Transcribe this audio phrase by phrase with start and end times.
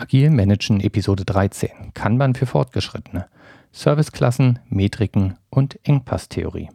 [0.00, 1.92] Agil Managen Episode 13.
[1.92, 3.26] Kanban für Fortgeschrittene.
[3.70, 6.70] Serviceklassen, Metriken und Engpasstheorie.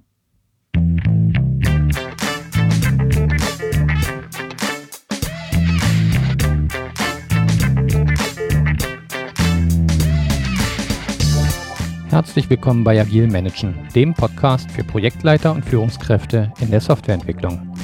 [12.09, 17.74] Herzlich willkommen bei Agil Managen, dem Podcast für Projektleiter und Führungskräfte in der Softwareentwicklung.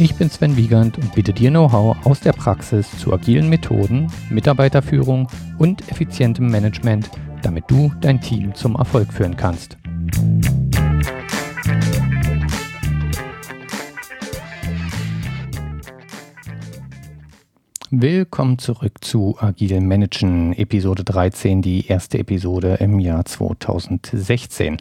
[0.00, 5.26] Ich bin Sven Wiegand und biete dir Know-how aus der Praxis zu agilen Methoden, Mitarbeiterführung
[5.58, 7.10] und effizientem Management,
[7.42, 9.76] damit du dein Team zum Erfolg führen kannst.
[17.90, 24.76] Willkommen zurück zu Agile Managen, Episode 13, die erste Episode im Jahr 2016.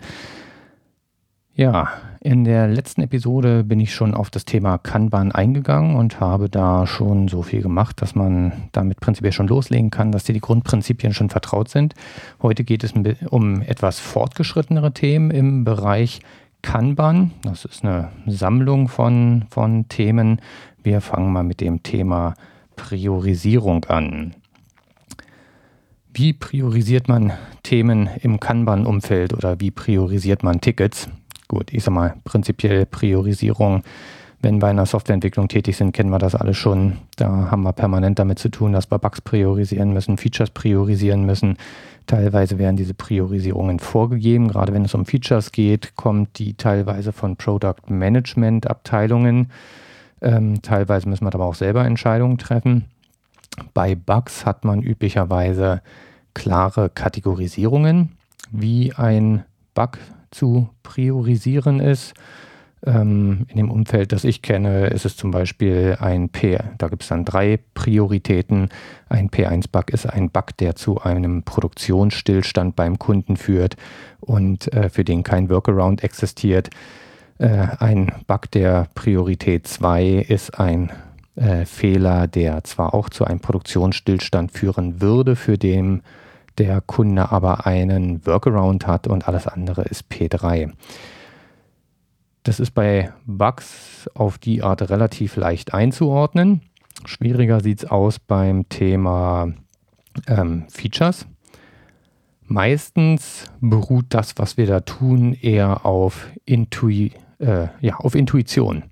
[1.55, 1.89] Ja,
[2.27, 6.85] in der letzten Episode bin ich schon auf das Thema Kanban eingegangen und habe da
[6.85, 11.13] schon so viel gemacht, dass man damit prinzipiell schon loslegen kann, dass dir die Grundprinzipien
[11.13, 11.93] schon vertraut sind.
[12.41, 12.93] Heute geht es
[13.29, 16.19] um etwas fortgeschrittenere Themen im Bereich
[16.61, 17.31] Kanban.
[17.43, 20.41] Das ist eine Sammlung von, von Themen.
[20.83, 22.33] Wir fangen mal mit dem Thema
[22.75, 24.35] Priorisierung an.
[26.13, 27.31] Wie priorisiert man
[27.63, 31.07] Themen im Kanban-Umfeld oder wie priorisiert man Tickets?
[31.47, 33.83] Gut, ich sag mal, prinzipiell Priorisierung.
[34.39, 36.97] Wenn wir in der Softwareentwicklung tätig sind, kennen wir das alles schon.
[37.15, 41.57] Da haben wir permanent damit zu tun, dass wir Bugs priorisieren müssen, Features priorisieren müssen.
[42.05, 44.47] Teilweise werden diese Priorisierungen vorgegeben.
[44.49, 49.51] Gerade wenn es um Features geht, kommt die teilweise von Product Management Abteilungen.
[50.21, 52.85] Ähm, teilweise müssen wir aber auch selber Entscheidungen treffen.
[53.73, 55.81] Bei Bugs hat man üblicherweise
[56.35, 58.11] klare Kategorisierungen,
[58.51, 59.97] wie ein Bug
[60.31, 62.13] zu priorisieren ist.
[62.85, 67.01] Ähm, in dem Umfeld, das ich kenne, ist es zum Beispiel ein P, da gibt
[67.01, 68.69] es dann drei Prioritäten.
[69.09, 73.77] Ein P1-Bug ist ein Bug, der zu einem Produktionsstillstand beim Kunden führt
[74.19, 76.69] und äh, für den kein Workaround existiert.
[77.39, 80.91] Äh, ein Bug der Priorität 2 ist ein
[81.35, 86.03] äh, Fehler, der zwar auch zu einem Produktionsstillstand führen würde, für den
[86.57, 90.71] der Kunde aber einen Workaround hat und alles andere ist P3.
[92.43, 96.61] Das ist bei Bugs auf die Art relativ leicht einzuordnen.
[97.05, 99.53] Schwieriger sieht es aus beim Thema
[100.27, 101.27] ähm, Features.
[102.43, 108.83] Meistens beruht das, was wir da tun, eher auf, Intui äh, ja, auf Intuition.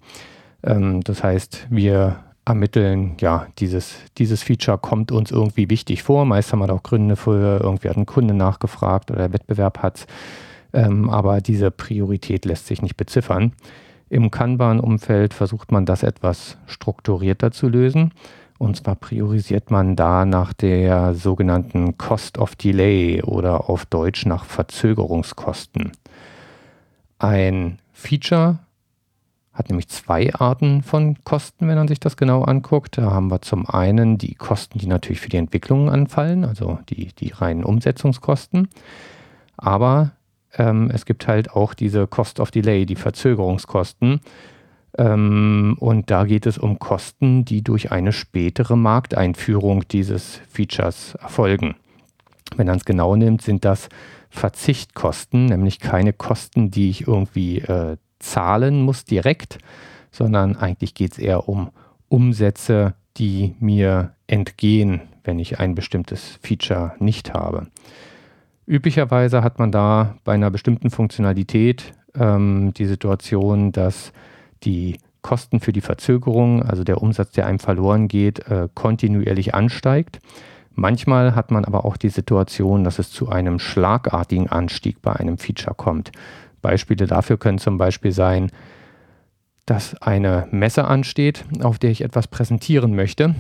[0.64, 6.26] Ähm, das heißt, wir ermitteln, ja, dieses, dieses Feature kommt uns irgendwie wichtig vor.
[6.26, 9.80] Meist haben wir da auch Gründe für, irgendwie hat ein Kunde nachgefragt oder der Wettbewerb
[9.80, 10.06] hat
[10.76, 13.54] ähm, aber diese Priorität lässt sich nicht beziffern.
[14.10, 18.12] Im Kanban-Umfeld versucht man das etwas strukturierter zu lösen.
[18.58, 24.46] Und zwar priorisiert man da nach der sogenannten Cost of Delay oder auf Deutsch nach
[24.46, 25.92] Verzögerungskosten.
[27.20, 28.60] Ein Feature
[29.56, 32.98] hat nämlich zwei Arten von Kosten, wenn man sich das genau anguckt.
[32.98, 37.08] Da haben wir zum einen die Kosten, die natürlich für die Entwicklung anfallen, also die,
[37.16, 38.68] die reinen Umsetzungskosten.
[39.56, 40.12] Aber
[40.58, 44.20] ähm, es gibt halt auch diese Cost of Delay, die Verzögerungskosten.
[44.98, 51.76] Ähm, und da geht es um Kosten, die durch eine spätere Markteinführung dieses Features erfolgen.
[52.58, 53.88] Wenn man es genau nimmt, sind das
[54.30, 59.58] Verzichtkosten, nämlich keine Kosten, die ich irgendwie äh, zahlen muss direkt,
[60.12, 61.70] sondern eigentlich geht es eher um
[62.10, 67.68] Umsätze, die mir entgehen, wenn ich ein bestimmtes Feature nicht habe.
[68.68, 74.12] Üblicherweise hat man da bei einer bestimmten Funktionalität ähm, die Situation, dass
[74.64, 80.20] die Kosten für die Verzögerung, also der Umsatz, der einem verloren geht, äh, kontinuierlich ansteigt.
[80.74, 85.38] Manchmal hat man aber auch die Situation, dass es zu einem schlagartigen Anstieg bei einem
[85.38, 86.12] Feature kommt.
[86.66, 88.52] Beispiele dafür können zum Beispiel sein,
[89.68, 93.36] dass eine Messe ansteht, auf der ich etwas präsentieren möchte,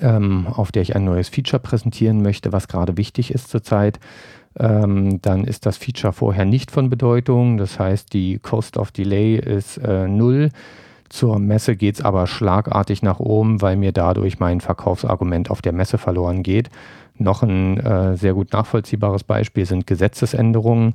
[0.00, 4.00] ähm, auf der ich ein neues Feature präsentieren möchte, was gerade wichtig ist zurzeit.
[4.58, 7.58] Ähm, dann ist das Feature vorher nicht von Bedeutung.
[7.58, 10.48] Das heißt, die Cost of Delay ist äh, null.
[11.10, 15.72] Zur Messe geht es aber schlagartig nach oben, weil mir dadurch mein Verkaufsargument auf der
[15.72, 16.70] Messe verloren geht.
[17.18, 20.94] Noch ein äh, sehr gut nachvollziehbares Beispiel sind Gesetzesänderungen.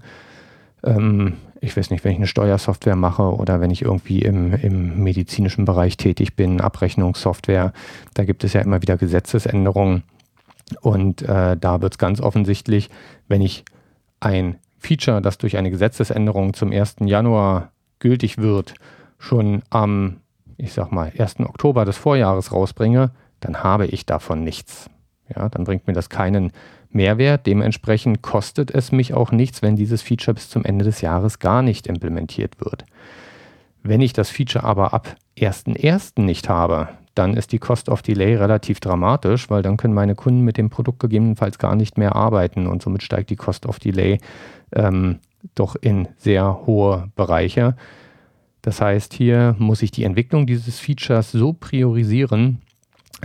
[0.85, 5.03] Ähm, ich weiß nicht, wenn ich eine Steuersoftware mache oder wenn ich irgendwie im, im
[5.03, 7.73] medizinischen Bereich tätig bin, Abrechnungssoftware,
[8.13, 10.03] da gibt es ja immer wieder Gesetzesänderungen.
[10.81, 12.89] Und äh, da wird es ganz offensichtlich,
[13.27, 13.65] wenn ich
[14.19, 16.97] ein Feature, das durch eine Gesetzesänderung zum 1.
[17.05, 18.75] Januar gültig wird,
[19.17, 20.17] schon am,
[20.57, 21.39] ich sag mal, 1.
[21.41, 24.89] Oktober des Vorjahres rausbringe, dann habe ich davon nichts.
[25.35, 26.51] Ja, dann bringt mir das keinen
[26.95, 27.45] Mehrwert.
[27.45, 31.61] Dementsprechend kostet es mich auch nichts, wenn dieses Feature bis zum Ende des Jahres gar
[31.61, 32.85] nicht implementiert wird.
[33.83, 36.21] Wenn ich das Feature aber ab 1.1.
[36.21, 40.41] nicht habe, dann ist die Cost of Delay relativ dramatisch, weil dann können meine Kunden
[40.41, 44.19] mit dem Produkt gegebenenfalls gar nicht mehr arbeiten und somit steigt die Cost of Delay
[44.73, 45.19] ähm,
[45.53, 47.75] doch in sehr hohe Bereiche.
[48.61, 52.61] Das heißt, hier muss ich die Entwicklung dieses Features so priorisieren,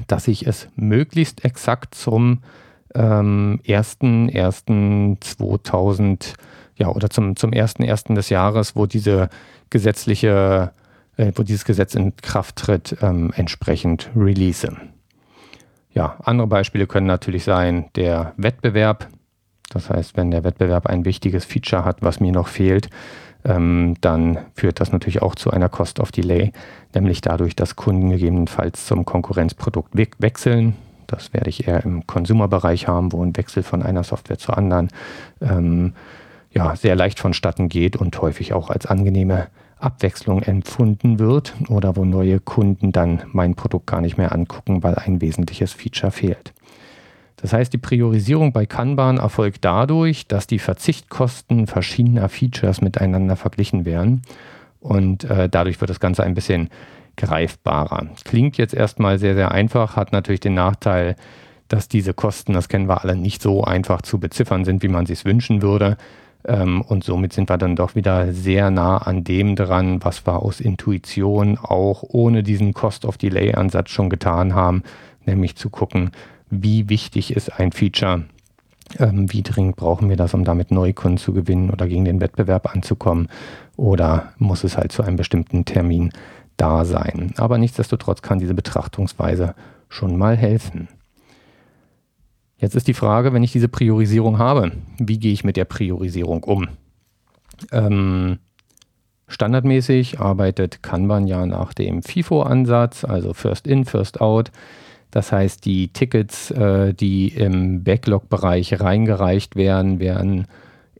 [0.06, 2.40] dass ich es möglichst exakt zum
[2.94, 6.34] ähm, 1.1.2000
[6.76, 8.14] ja, oder zum, zum 1.1.
[8.14, 9.28] des Jahres, wo diese
[9.68, 10.72] gesetzliche,
[11.16, 14.66] äh, wo dieses Gesetz in Kraft tritt, ähm, entsprechend release.
[15.92, 19.08] Ja, andere Beispiele können natürlich sein der Wettbewerb.
[19.70, 22.88] Das heißt, wenn der Wettbewerb ein wichtiges Feature hat, was mir noch fehlt,
[23.44, 26.52] ähm, dann führt das natürlich auch zu einer Cost of Delay,
[26.94, 30.76] nämlich dadurch, dass Kunden gegebenenfalls zum Konkurrenzprodukt we wechseln.
[31.10, 34.88] Das werde ich eher im Consumer-Bereich haben, wo ein Wechsel von einer Software zur anderen
[35.40, 35.94] ähm,
[36.52, 39.48] ja, sehr leicht vonstatten geht und häufig auch als angenehme
[39.78, 44.94] Abwechslung empfunden wird oder wo neue Kunden dann mein Produkt gar nicht mehr angucken, weil
[44.94, 46.52] ein wesentliches Feature fehlt.
[47.36, 53.84] Das heißt, die Priorisierung bei Kanban erfolgt dadurch, dass die Verzichtkosten verschiedener Features miteinander verglichen
[53.84, 54.22] werden
[54.80, 56.68] und äh, dadurch wird das Ganze ein bisschen
[57.20, 58.06] greifbarer.
[58.24, 61.16] Klingt jetzt erstmal sehr, sehr einfach, hat natürlich den Nachteil,
[61.68, 65.06] dass diese Kosten, das kennen wir alle, nicht so einfach zu beziffern sind, wie man
[65.06, 65.96] sich wünschen würde.
[66.44, 70.42] Ähm, und somit sind wir dann doch wieder sehr nah an dem dran, was wir
[70.42, 74.82] aus Intuition auch ohne diesen Cost-of-Delay-Ansatz schon getan haben,
[75.26, 76.10] nämlich zu gucken,
[76.48, 78.24] wie wichtig ist ein Feature,
[78.98, 82.74] ähm, wie dringend brauchen wir das, um damit Neukunden zu gewinnen oder gegen den Wettbewerb
[82.74, 83.28] anzukommen
[83.76, 86.10] oder muss es halt zu einem bestimmten Termin
[86.60, 87.32] da sein.
[87.36, 89.54] Aber nichtsdestotrotz kann diese Betrachtungsweise
[89.88, 90.88] schon mal helfen.
[92.58, 96.44] Jetzt ist die Frage, wenn ich diese Priorisierung habe, wie gehe ich mit der Priorisierung
[96.44, 96.68] um?
[97.72, 98.38] Ähm,
[99.28, 104.50] standardmäßig arbeitet Kanban ja nach dem FIFO-Ansatz, also First In, First Out.
[105.10, 110.46] Das heißt, die Tickets, äh, die im Backlog-Bereich reingereicht werden, werden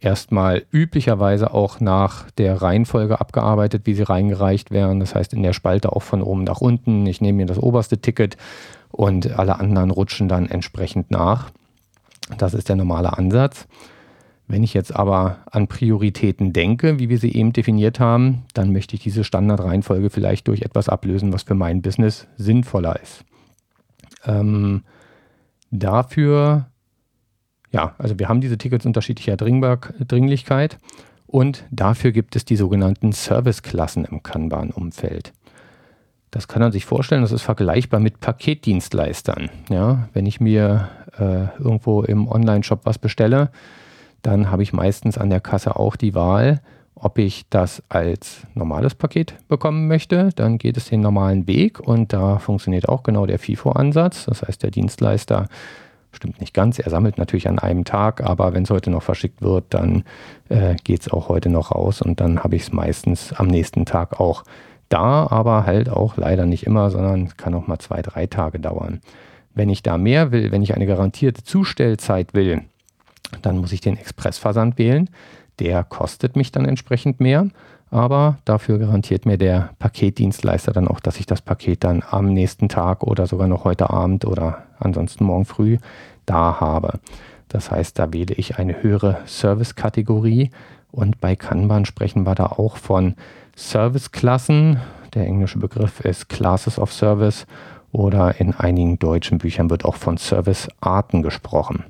[0.01, 4.99] erstmal üblicherweise auch nach der Reihenfolge abgearbeitet, wie sie reingereicht werden.
[4.99, 7.05] Das heißt, in der Spalte auch von oben nach unten.
[7.05, 8.35] Ich nehme mir das oberste Ticket
[8.89, 11.51] und alle anderen rutschen dann entsprechend nach.
[12.37, 13.67] Das ist der normale Ansatz.
[14.47, 18.95] Wenn ich jetzt aber an Prioritäten denke, wie wir sie eben definiert haben, dann möchte
[18.95, 23.23] ich diese Standardreihenfolge vielleicht durch etwas ablösen, was für mein Business sinnvoller ist.
[24.25, 24.83] Ähm,
[25.69, 26.65] dafür,
[27.71, 30.77] ja, also wir haben diese Tickets unterschiedlicher Dringlichkeit
[31.27, 35.33] und dafür gibt es die sogenannten Serviceklassen im Kanban-Umfeld.
[36.31, 39.49] Das kann man sich vorstellen, das ist vergleichbar mit Paketdienstleistern.
[39.69, 43.51] Ja, wenn ich mir äh, irgendwo im Online-Shop was bestelle,
[44.21, 46.61] dann habe ich meistens an der Kasse auch die Wahl,
[46.95, 50.29] ob ich das als normales Paket bekommen möchte.
[50.35, 54.25] Dann geht es den normalen Weg und da funktioniert auch genau der FIFO-Ansatz.
[54.25, 55.47] Das heißt, der Dienstleister
[56.11, 59.41] stimmt nicht ganz, er sammelt natürlich an einem Tag, aber wenn es heute noch verschickt
[59.41, 60.03] wird, dann
[60.49, 63.85] äh, geht es auch heute noch raus und dann habe ich es meistens am nächsten
[63.85, 64.43] Tag auch
[64.89, 69.01] da, aber halt auch leider nicht immer, sondern kann auch mal zwei, drei Tage dauern.
[69.53, 72.61] Wenn ich da mehr will, wenn ich eine garantierte Zustellzeit will,
[73.41, 75.09] dann muss ich den Expressversand wählen.
[75.59, 77.47] Der kostet mich dann entsprechend mehr,
[77.91, 82.69] aber dafür garantiert mir der Paketdienstleister dann auch, dass ich das Paket dann am nächsten
[82.69, 85.77] Tag oder sogar noch heute Abend oder ansonsten morgen früh
[86.25, 86.99] da habe.
[87.49, 90.51] Das heißt, da wähle ich eine höhere Service-Kategorie
[90.91, 93.15] und bei Kanban sprechen wir da auch von
[93.57, 94.79] Serviceklassen.
[95.13, 97.45] Der englische Begriff ist Classes of Service
[97.91, 101.83] oder in einigen deutschen Büchern wird auch von Servicearten gesprochen.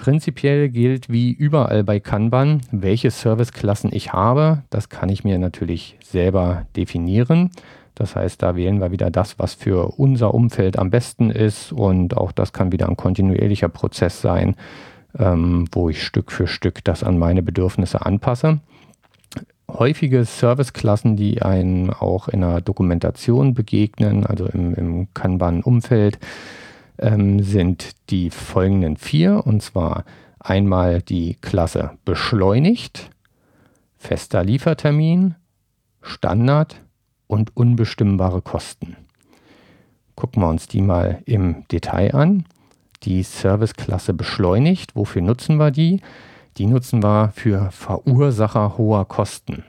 [0.00, 4.62] Prinzipiell gilt wie überall bei Kanban, welche Serviceklassen ich habe.
[4.70, 7.50] Das kann ich mir natürlich selber definieren.
[7.94, 11.70] Das heißt, da wählen wir wieder das, was für unser Umfeld am besten ist.
[11.70, 14.56] Und auch das kann wieder ein kontinuierlicher Prozess sein,
[15.18, 18.60] ähm, wo ich Stück für Stück das an meine Bedürfnisse anpasse
[19.68, 26.18] häufige Serviceklassen, die einen auch in der Dokumentation begegnen, also im, im Kanban-Umfeld,
[27.00, 29.46] ähm, sind die folgenden vier.
[29.46, 30.04] Und zwar
[30.38, 33.10] einmal die Klasse beschleunigt,
[33.96, 35.34] fester Liefertermin,
[36.02, 36.80] Standard
[37.26, 38.96] und unbestimmbare Kosten.
[40.14, 42.44] Gucken wir uns die mal im Detail an.
[43.02, 46.00] Die Serviceklasse beschleunigt, wofür nutzen wir die?
[46.56, 49.64] die nutzen wir für Verursacher hoher Kosten.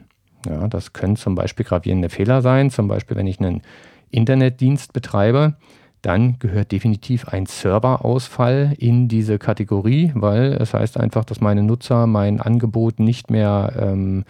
[0.45, 3.61] Ja, das können zum Beispiel gravierende Fehler sein, zum Beispiel wenn ich einen
[4.09, 5.55] Internetdienst betreibe,
[6.01, 12.07] dann gehört definitiv ein Serverausfall in diese Kategorie, weil es heißt einfach, dass meine Nutzer
[12.07, 14.23] mein Angebot nicht mehr ähm,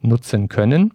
[0.00, 0.92] nutzen können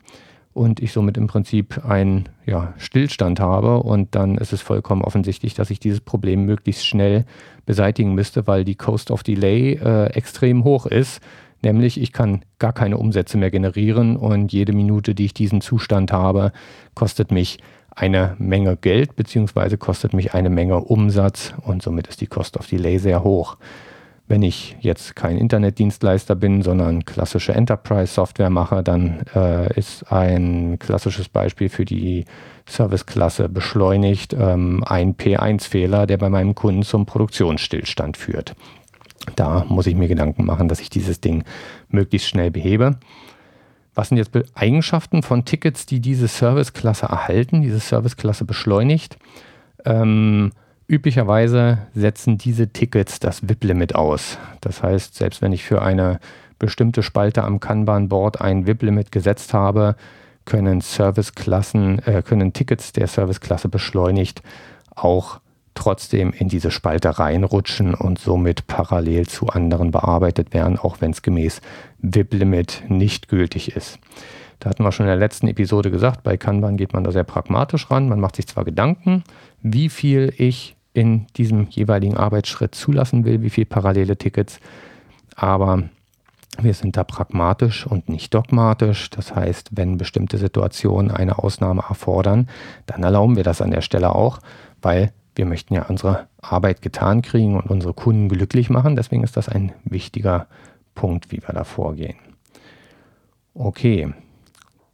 [0.53, 5.53] und ich somit im Prinzip einen ja, Stillstand habe und dann ist es vollkommen offensichtlich,
[5.55, 7.25] dass ich dieses Problem möglichst schnell
[7.65, 11.21] beseitigen müsste, weil die Cost of Delay äh, extrem hoch ist.
[11.63, 16.11] Nämlich ich kann gar keine Umsätze mehr generieren und jede Minute, die ich diesen Zustand
[16.11, 16.51] habe,
[16.93, 17.57] kostet mich
[17.95, 22.67] eine Menge Geld beziehungsweise kostet mich eine Menge Umsatz und somit ist die Cost of
[22.67, 23.57] Delay sehr hoch.
[24.27, 31.27] Wenn ich jetzt kein Internetdienstleister bin, sondern klassische Enterprise-Software mache, dann äh, ist ein klassisches
[31.27, 32.25] Beispiel für die
[32.65, 38.55] Serviceklasse beschleunigt ähm, ein P1-Fehler, der bei meinem Kunden zum Produktionsstillstand führt.
[39.35, 41.43] Da muss ich mir Gedanken machen, dass ich dieses Ding
[41.89, 42.97] möglichst schnell behebe.
[43.95, 49.17] Was sind jetzt Eigenschaften von Tickets, die diese Serviceklasse erhalten, diese Serviceklasse beschleunigt?
[49.85, 50.51] Ähm,
[50.87, 54.37] üblicherweise setzen diese Tickets das VIP-Limit aus.
[54.61, 56.19] Das heißt, selbst wenn ich für eine
[56.59, 59.95] bestimmte Spalte am Kanban-Board ein VIP-Limit gesetzt habe,
[60.45, 64.41] können Serviceklassen, äh, können Tickets der Serviceklasse beschleunigt
[64.95, 65.39] auch
[65.73, 71.21] trotzdem in diese Spalte reinrutschen und somit parallel zu anderen bearbeitet werden, auch wenn es
[71.21, 71.61] gemäß
[71.99, 73.99] VIP-Limit nicht gültig ist.
[74.59, 77.23] Da hatten wir schon in der letzten Episode gesagt, bei Kanban geht man da sehr
[77.23, 78.07] pragmatisch ran.
[78.07, 79.23] Man macht sich zwar Gedanken,
[79.61, 84.59] wie viel ich in diesem jeweiligen Arbeitsschritt zulassen will, wie viele parallele Tickets,
[85.35, 85.83] aber
[86.61, 89.09] wir sind da pragmatisch und nicht dogmatisch.
[89.09, 92.47] Das heißt, wenn bestimmte Situationen eine Ausnahme erfordern,
[92.85, 94.39] dann erlauben wir das an der Stelle auch,
[94.81, 98.95] weil wir möchten ja unsere Arbeit getan kriegen und unsere Kunden glücklich machen.
[98.95, 100.47] Deswegen ist das ein wichtiger
[100.95, 102.15] Punkt, wie wir da vorgehen.
[103.53, 104.13] Okay,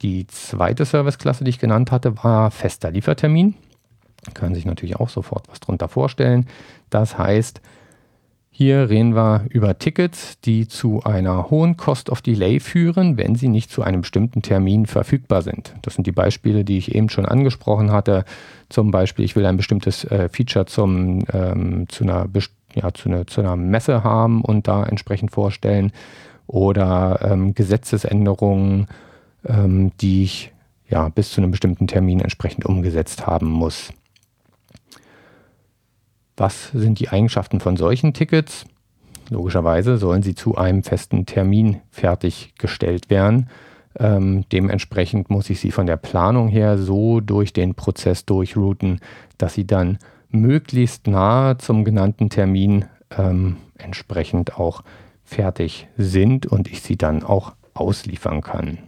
[0.02, 3.54] die zweite Serviceklasse, die ich genannt hatte, war fester Liefertermin.
[4.34, 6.46] Kann sich natürlich auch sofort was darunter vorstellen.
[6.90, 7.60] Das heißt,
[8.52, 13.48] hier reden wir über Tickets, die zu einer hohen Cost of Delay führen, wenn sie
[13.48, 15.74] nicht zu einem bestimmten Termin verfügbar sind.
[15.82, 18.24] Das sind die Beispiele, die ich eben schon angesprochen hatte.
[18.68, 22.26] Zum Beispiel, ich will ein bestimmtes äh, Feature zum, ähm, zu, einer,
[22.74, 25.92] ja, zu, eine, zu, einer, Messe haben und da entsprechend vorstellen.
[26.46, 28.88] Oder ähm, Gesetzesänderungen,
[29.46, 30.52] ähm, die ich
[30.88, 33.92] ja, bis zu einem bestimmten Termin entsprechend umgesetzt haben muss.
[36.40, 38.64] Was sind die Eigenschaften von solchen Tickets?
[39.28, 43.50] Logischerweise sollen sie zu einem festen Termin fertiggestellt werden.
[43.98, 49.00] Ähm, dementsprechend muss ich sie von der Planung her so durch den Prozess durchrouten,
[49.36, 49.98] dass sie dann
[50.30, 52.86] möglichst nahe zum genannten Termin
[53.18, 54.82] ähm, entsprechend auch
[55.22, 58.78] fertig sind und ich sie dann auch ausliefern kann.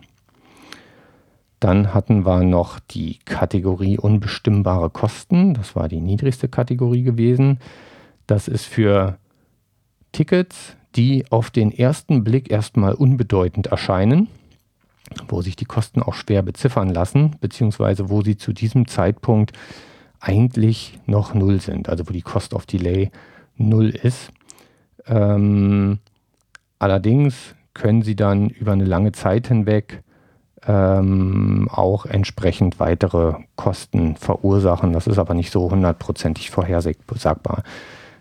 [1.62, 5.54] Dann hatten wir noch die Kategorie unbestimmbare Kosten.
[5.54, 7.60] Das war die niedrigste Kategorie gewesen.
[8.26, 9.16] Das ist für
[10.10, 14.26] Tickets, die auf den ersten Blick erstmal unbedeutend erscheinen,
[15.28, 19.52] wo sich die Kosten auch schwer beziffern lassen, beziehungsweise wo sie zu diesem Zeitpunkt
[20.18, 23.12] eigentlich noch null sind, also wo die Cost of Delay
[23.56, 24.32] null ist.
[25.06, 26.00] Ähm,
[26.80, 30.02] allerdings können sie dann über eine lange Zeit hinweg
[30.66, 34.92] ähm, auch entsprechend weitere Kosten verursachen.
[34.92, 37.62] Das ist aber nicht so hundertprozentig vorhersagbar.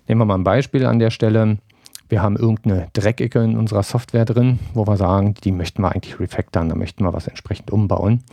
[0.07, 1.57] Nehmen wir mal ein Beispiel an der Stelle.
[2.09, 6.19] Wir haben irgendeine Dreckecke in unserer Software drin, wo wir sagen, die möchten wir eigentlich
[6.19, 8.23] refactoren, da möchten wir was entsprechend umbauen.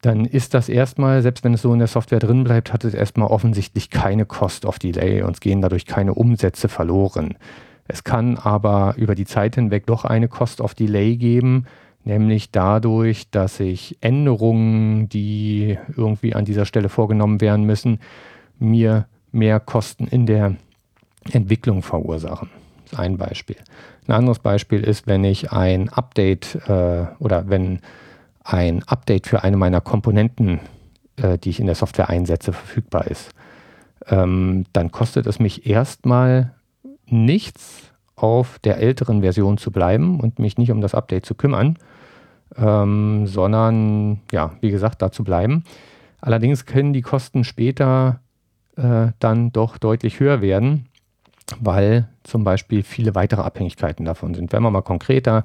[0.00, 2.94] Dann ist das erstmal, selbst wenn es so in der Software drin bleibt, hat es
[2.94, 7.36] erstmal offensichtlich keine Cost of Delay und es gehen dadurch keine Umsätze verloren.
[7.88, 11.66] Es kann aber über die Zeit hinweg doch eine Cost of Delay geben,
[12.08, 18.00] nämlich dadurch, dass sich Änderungen, die irgendwie an dieser Stelle vorgenommen werden müssen,
[18.58, 20.56] mir mehr Kosten in der
[21.30, 22.48] Entwicklung verursachen.
[22.84, 23.56] Das ist ein Beispiel.
[24.06, 27.80] Ein anderes Beispiel ist, wenn ich ein Update äh, oder wenn
[28.42, 30.60] ein Update für eine meiner Komponenten,
[31.16, 33.30] äh, die ich in der Software einsetze, verfügbar ist.
[34.06, 36.54] Ähm, dann kostet es mich erstmal
[37.06, 37.82] nichts,
[38.16, 41.78] auf der älteren Version zu bleiben und mich nicht um das Update zu kümmern,
[42.56, 45.64] ähm, sondern ja, wie gesagt, da zu bleiben.
[46.20, 48.20] Allerdings können die Kosten später
[48.76, 50.86] äh, dann doch deutlich höher werden,
[51.60, 54.52] weil zum Beispiel viele weitere Abhängigkeiten davon sind.
[54.52, 55.44] Wenn wir mal konkreter,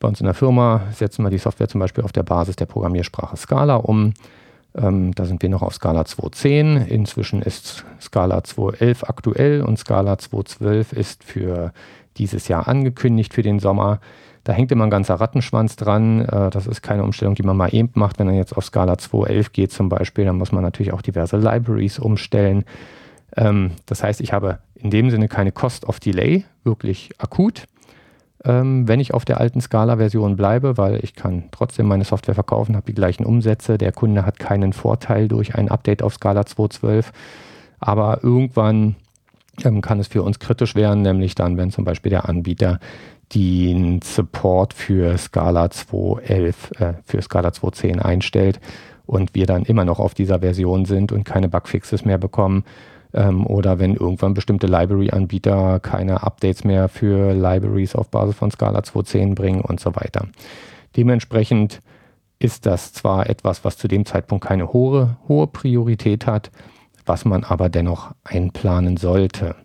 [0.00, 2.66] bei uns in der Firma setzen wir die Software zum Beispiel auf der Basis der
[2.66, 4.14] Programmiersprache Scala um.
[4.76, 6.86] Ähm, da sind wir noch auf Scala 2.10.
[6.86, 11.72] Inzwischen ist Scala 2.11 aktuell und Scala 2.12 ist für
[12.16, 14.00] dieses Jahr angekündigt für den Sommer.
[14.44, 16.24] Da hängt immer ein ganzer Rattenschwanz dran.
[16.24, 18.18] Äh, das ist keine Umstellung, die man mal eben macht.
[18.18, 21.36] Wenn man jetzt auf Scala 2.11 geht zum Beispiel, dann muss man natürlich auch diverse
[21.36, 22.64] Libraries umstellen.
[23.36, 27.66] Ähm, das heißt, ich habe in dem Sinne keine Cost of Delay, wirklich akut
[28.44, 32.76] ähm, wenn ich auf der alten Scala-Version bleibe, weil ich kann trotzdem meine Software verkaufen,
[32.76, 33.78] habe die gleichen Umsätze.
[33.78, 37.06] Der Kunde hat keinen Vorteil durch ein Update auf Scala 2.12.
[37.80, 38.96] Aber irgendwann
[39.64, 42.78] ähm, kann es für uns kritisch werden, nämlich dann, wenn zum Beispiel der Anbieter
[43.34, 48.60] den Support für Scala 2.11, äh, für Scala 2.10 einstellt
[49.06, 52.64] und wir dann immer noch auf dieser Version sind und keine Bugfixes mehr bekommen
[53.12, 58.80] ähm, oder wenn irgendwann bestimmte Library-Anbieter keine Updates mehr für Libraries auf Basis von Scala
[58.80, 60.26] 2.10 bringen und so weiter.
[60.96, 61.80] Dementsprechend
[62.38, 66.50] ist das zwar etwas, was zu dem Zeitpunkt keine hohe, hohe Priorität hat,
[67.04, 69.56] was man aber dennoch einplanen sollte.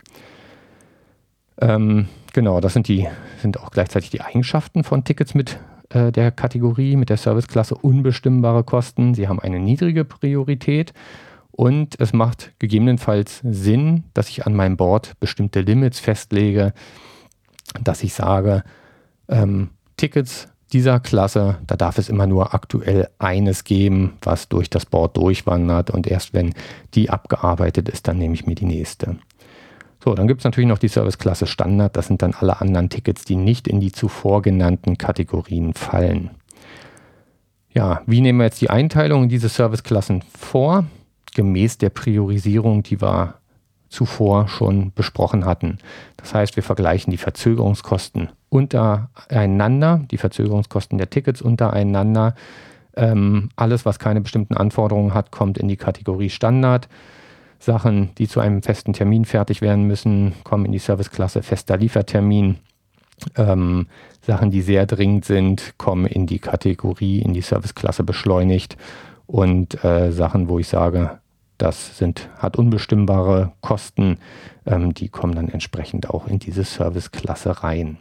[1.59, 3.07] Ähm, genau, das sind, die,
[3.41, 8.63] sind auch gleichzeitig die Eigenschaften von Tickets mit äh, der Kategorie, mit der Serviceklasse unbestimmbare
[8.63, 9.13] Kosten.
[9.13, 10.93] Sie haben eine niedrige Priorität
[11.51, 16.73] und es macht gegebenenfalls Sinn, dass ich an meinem Board bestimmte Limits festlege,
[17.81, 18.63] dass ich sage,
[19.29, 24.87] ähm, Tickets dieser Klasse, da darf es immer nur aktuell eines geben, was durch das
[24.87, 26.55] Board durchwandert und erst wenn
[26.95, 29.17] die abgearbeitet ist, dann nehme ich mir die nächste.
[30.03, 33.23] So, dann gibt es natürlich noch die Serviceklasse Standard, das sind dann alle anderen Tickets,
[33.23, 36.31] die nicht in die zuvor genannten Kategorien fallen.
[37.73, 40.85] Ja, wie nehmen wir jetzt die Einteilung in diese Serviceklassen vor?
[41.33, 43.35] gemäß der Priorisierung, die wir
[43.89, 45.77] zuvor schon besprochen hatten.
[46.17, 52.33] Das heißt, wir vergleichen die Verzögerungskosten untereinander, die Verzögerungskosten der Tickets untereinander.
[52.95, 56.87] Ähm, alles, was keine bestimmten Anforderungen hat, kommt in die Kategorie Standard.
[57.63, 62.57] Sachen, die zu einem festen Termin fertig werden müssen, kommen in die Serviceklasse fester Liefertermin.
[63.37, 63.87] Ähm,
[64.21, 68.75] Sachen, die sehr dringend sind, kommen in die Kategorie, in die Serviceklasse beschleunigt.
[69.27, 71.19] Und äh, Sachen, wo ich sage,
[71.57, 74.17] das sind, hat unbestimmbare Kosten.
[74.65, 77.97] Ähm, die kommen dann entsprechend auch in diese Serviceklasse rein.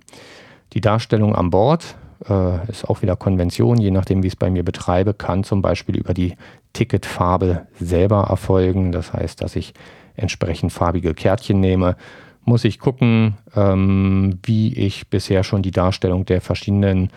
[0.72, 1.96] Die Darstellung an Bord
[2.28, 3.80] äh, ist auch wieder Konvention.
[3.80, 6.34] Je nachdem, wie ich es bei mir betreibe, kann zum Beispiel über die
[6.72, 8.92] Ticketfarbe selber erfolgen.
[8.92, 9.74] Das heißt, dass ich
[10.16, 11.96] entsprechend farbige Kärtchen nehme.
[12.44, 17.10] Muss ich gucken, ähm, wie ich bisher schon die Darstellung der verschiedenen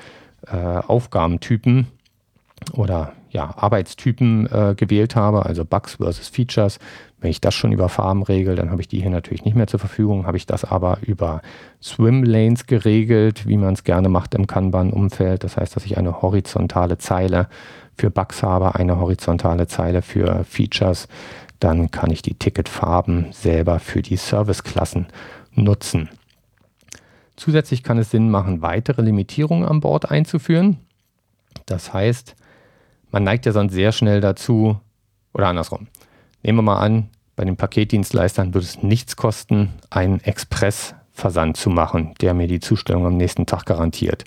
[0.47, 1.87] äh, Aufgabentypen
[2.73, 6.79] oder ja, Arbeitstypen äh, gewählt habe, also Bugs versus Features.
[7.19, 9.67] Wenn ich das schon über Farben regel, dann habe ich die hier natürlich nicht mehr
[9.67, 10.25] zur Verfügung.
[10.25, 11.41] Habe ich das aber über
[11.81, 15.43] Swim Lanes geregelt, wie man es gerne macht im Kanban-Umfeld.
[15.43, 17.49] Das heißt, dass ich eine horizontale Zeile
[17.97, 21.07] für Bugs habe, eine horizontale Zeile für Features.
[21.59, 25.07] Dann kann ich die Ticketfarben selber für die Serviceklassen
[25.53, 26.09] nutzen.
[27.35, 30.77] Zusätzlich kann es Sinn machen, weitere Limitierungen an Bord einzuführen.
[31.65, 32.35] Das heißt,
[33.11, 34.79] man neigt ja sonst sehr schnell dazu,
[35.33, 35.87] oder andersrum.
[36.43, 42.13] Nehmen wir mal an, bei den Paketdienstleistern würde es nichts kosten, einen Express-Versand zu machen,
[42.21, 44.23] der mir die Zustellung am nächsten Tag garantiert.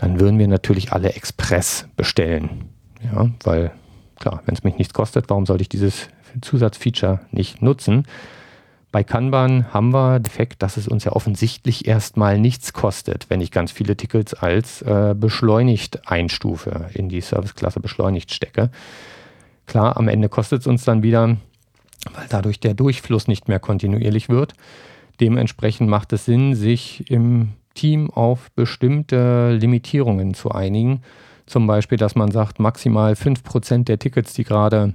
[0.00, 2.70] Dann würden wir natürlich alle Express bestellen.
[3.04, 3.70] Ja, weil
[4.18, 6.08] klar, wenn es mich nichts kostet, warum sollte ich dieses
[6.40, 8.06] Zusatzfeature nicht nutzen?
[8.92, 13.42] Bei Kanban haben wir den Effekt, dass es uns ja offensichtlich erstmal nichts kostet, wenn
[13.42, 18.70] ich ganz viele Tickets als äh, beschleunigt einstufe, in die Serviceklasse beschleunigt stecke.
[19.66, 21.36] Klar, am Ende kostet es uns dann wieder,
[22.14, 24.54] weil dadurch der Durchfluss nicht mehr kontinuierlich wird.
[25.20, 31.02] Dementsprechend macht es Sinn, sich im Team auf bestimmte Limitierungen zu einigen.
[31.46, 34.94] Zum Beispiel, dass man sagt, maximal 5% der Tickets, die gerade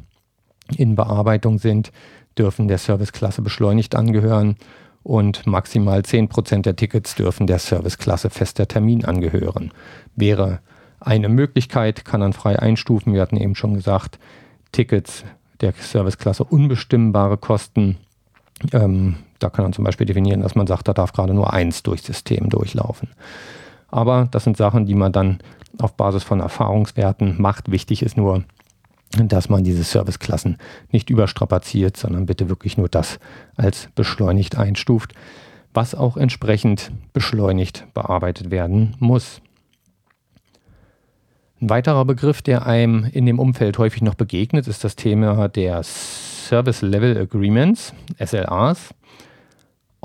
[0.76, 1.92] in Bearbeitung sind,
[2.38, 4.56] dürfen der Serviceklasse beschleunigt angehören
[5.04, 9.72] und maximal 10% der Tickets dürfen der Serviceklasse fester Termin angehören.
[10.16, 10.60] Wäre
[11.00, 13.14] eine Möglichkeit, kann man frei einstufen.
[13.14, 14.18] Wir hatten eben schon gesagt,
[14.72, 15.24] Tickets
[15.62, 17.98] der Serviceklasse unbestimmbare Kosten.
[18.74, 21.84] Ähm, da kann man zum Beispiel definieren, dass man sagt, da darf gerade nur eins
[21.84, 23.10] durchs System durchlaufen.
[23.90, 25.40] Aber das sind Sachen, die man dann
[25.80, 27.72] auf Basis von Erfahrungswerten macht.
[27.72, 28.44] Wichtig ist nur,
[29.12, 30.58] dass man diese Serviceklassen
[30.92, 33.20] nicht überstrapaziert, sondern bitte wirklich nur das
[33.56, 35.14] als beschleunigt einstuft,
[35.74, 39.42] was auch entsprechend beschleunigt bearbeitet werden muss.
[41.62, 45.84] Ein weiterer Begriff, der einem in dem Umfeld häufig noch begegnet, ist das Thema der
[45.84, 47.94] Service Level Agreements,
[48.24, 48.94] SLAs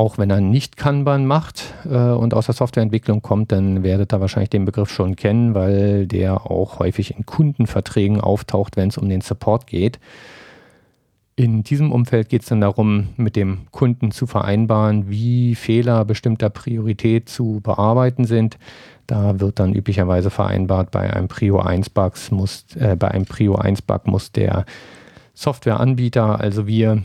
[0.01, 4.21] auch wenn er nicht Kanban macht äh, und aus der Softwareentwicklung kommt, dann werdet ihr
[4.23, 9.11] wahrscheinlich den Begriff schon kennen, weil der auch häufig in Kundenverträgen auftaucht, wenn es um
[9.11, 10.01] den Support geht.
[11.37, 16.49] In diesem Umfeld geht es dann darum, mit dem Kunden zu vereinbaren, wie Fehler bestimmter
[16.49, 18.57] Priorität zu bearbeiten sind.
[19.07, 23.57] Da wird dann üblicherweise vereinbart, bei einem Prio 1 Bugs muss, äh, bei einem Prio
[23.57, 24.65] 1 Bug muss der
[25.35, 27.03] Softwareanbieter, also wir,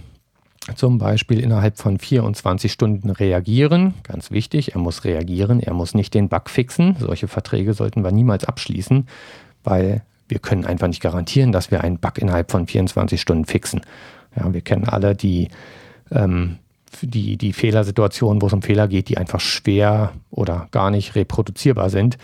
[0.75, 3.93] zum Beispiel innerhalb von 24 Stunden reagieren.
[4.03, 6.95] Ganz wichtig, er muss reagieren, er muss nicht den Bug fixen.
[6.99, 9.07] Solche Verträge sollten wir niemals abschließen,
[9.63, 13.81] weil wir können einfach nicht garantieren, dass wir einen Bug innerhalb von 24 Stunden fixen.
[14.35, 15.49] Ja, wir kennen alle die
[16.11, 16.57] ähm,
[17.01, 21.89] die, die Fehlersituationen, wo es um Fehler geht, die einfach schwer oder gar nicht reproduzierbar
[21.89, 22.17] sind.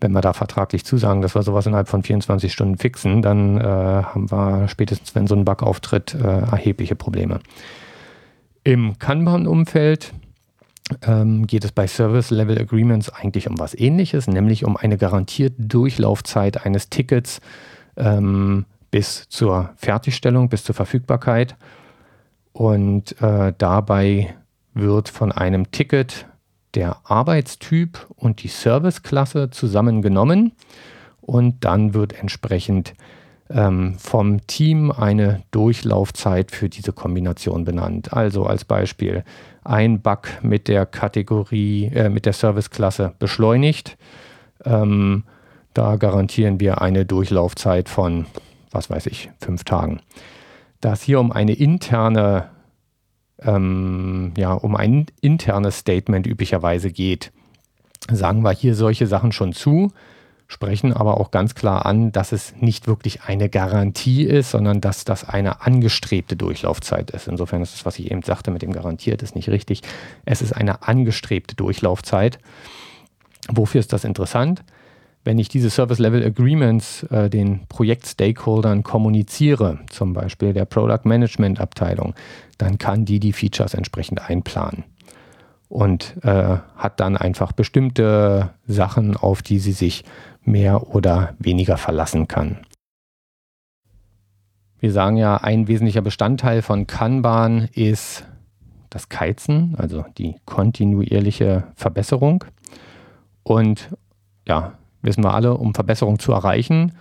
[0.00, 3.64] Wenn wir da vertraglich zusagen, dass wir sowas innerhalb von 24 Stunden fixen, dann äh,
[3.64, 7.40] haben wir spätestens, wenn so ein Bug auftritt, äh, erhebliche Probleme.
[8.66, 10.12] Im Kanban-Umfeld
[11.02, 15.62] ähm, geht es bei Service Level Agreements eigentlich um was ähnliches, nämlich um eine garantierte
[15.62, 17.40] Durchlaufzeit eines Tickets
[17.96, 21.54] ähm, bis zur Fertigstellung, bis zur Verfügbarkeit.
[22.52, 24.34] Und äh, dabei
[24.74, 26.26] wird von einem Ticket
[26.74, 30.50] der Arbeitstyp und die Serviceklasse zusammengenommen
[31.20, 32.94] und dann wird entsprechend
[33.48, 38.12] vom Team eine Durchlaufzeit für diese Kombination benannt.
[38.12, 39.24] Also als Beispiel
[39.62, 43.96] ein Bug mit der Kategorie, äh, mit der Serviceklasse beschleunigt.
[44.64, 45.24] Ähm,
[45.74, 48.26] da garantieren wir eine Durchlaufzeit von,
[48.70, 50.00] was weiß ich, fünf Tagen
[50.80, 52.50] da es hier um eine interne,
[53.40, 57.32] ähm, ja, um ein internes Statement üblicherweise geht,
[58.10, 59.92] sagen wir hier solche Sachen schon zu,
[60.48, 65.04] sprechen aber auch ganz klar an, dass es nicht wirklich eine Garantie ist, sondern dass
[65.04, 67.28] das eine angestrebte Durchlaufzeit ist.
[67.28, 69.82] Insofern ist das, was ich eben sagte mit dem garantiert, ist nicht richtig.
[70.24, 72.38] Es ist eine angestrebte Durchlaufzeit.
[73.48, 74.62] Wofür ist das interessant?
[75.26, 81.60] wenn ich diese Service Level Agreements äh, den Projekt-Stakeholdern kommuniziere, zum Beispiel der Product Management
[81.60, 82.14] Abteilung,
[82.58, 84.84] dann kann die die Features entsprechend einplanen
[85.68, 90.04] und äh, hat dann einfach bestimmte Sachen, auf die sie sich
[90.46, 92.58] mehr oder weniger verlassen kann.
[94.78, 98.24] Wir sagen ja, ein wesentlicher Bestandteil von Kanban ist
[98.90, 102.44] das Keizen, also die kontinuierliche Verbesserung.
[103.42, 103.90] Und
[104.46, 106.92] ja, wissen wir alle, um Verbesserung zu erreichen,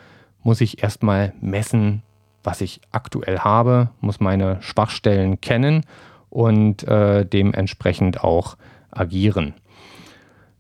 [0.42, 2.02] muss ich erstmal messen,
[2.44, 5.84] was ich aktuell habe, muss meine Schwachstellen kennen
[6.30, 8.56] und äh, dementsprechend auch
[8.92, 9.54] agieren.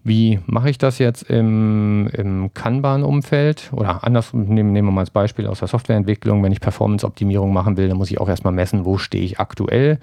[0.06, 3.72] Wie mache ich das jetzt im, im Kanban-Umfeld?
[3.74, 6.44] Oder anders, nehmen, nehmen wir mal als Beispiel aus der Softwareentwicklung.
[6.44, 9.98] Wenn ich Performance-Optimierung machen will, dann muss ich auch erstmal messen, wo stehe ich aktuell,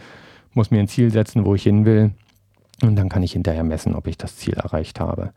[0.55, 2.11] muss mir ein Ziel setzen, wo ich hin will.
[2.83, 5.33] Und dann kann ich hinterher messen, ob ich das Ziel erreicht habe.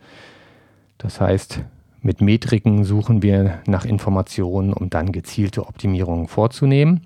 [0.97, 1.63] Das heißt,
[2.01, 7.01] mit Metriken suchen wir nach Informationen, um dann gezielte Optimierungen vorzunehmen.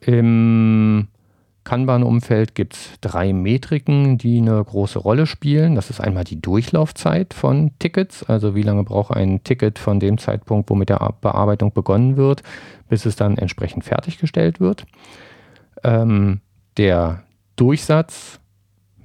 [0.00, 1.08] Im
[1.66, 5.74] Kanban-Umfeld gibt es drei Metriken, die eine große Rolle spielen.
[5.74, 10.16] Das ist einmal die Durchlaufzeit von Tickets, also wie lange braucht ein Ticket von dem
[10.16, 12.42] Zeitpunkt, wo mit der Bearbeitung begonnen wird,
[12.88, 14.86] bis es dann entsprechend fertiggestellt wird.
[15.82, 16.40] Ähm,
[16.76, 17.24] der
[17.56, 18.38] Durchsatz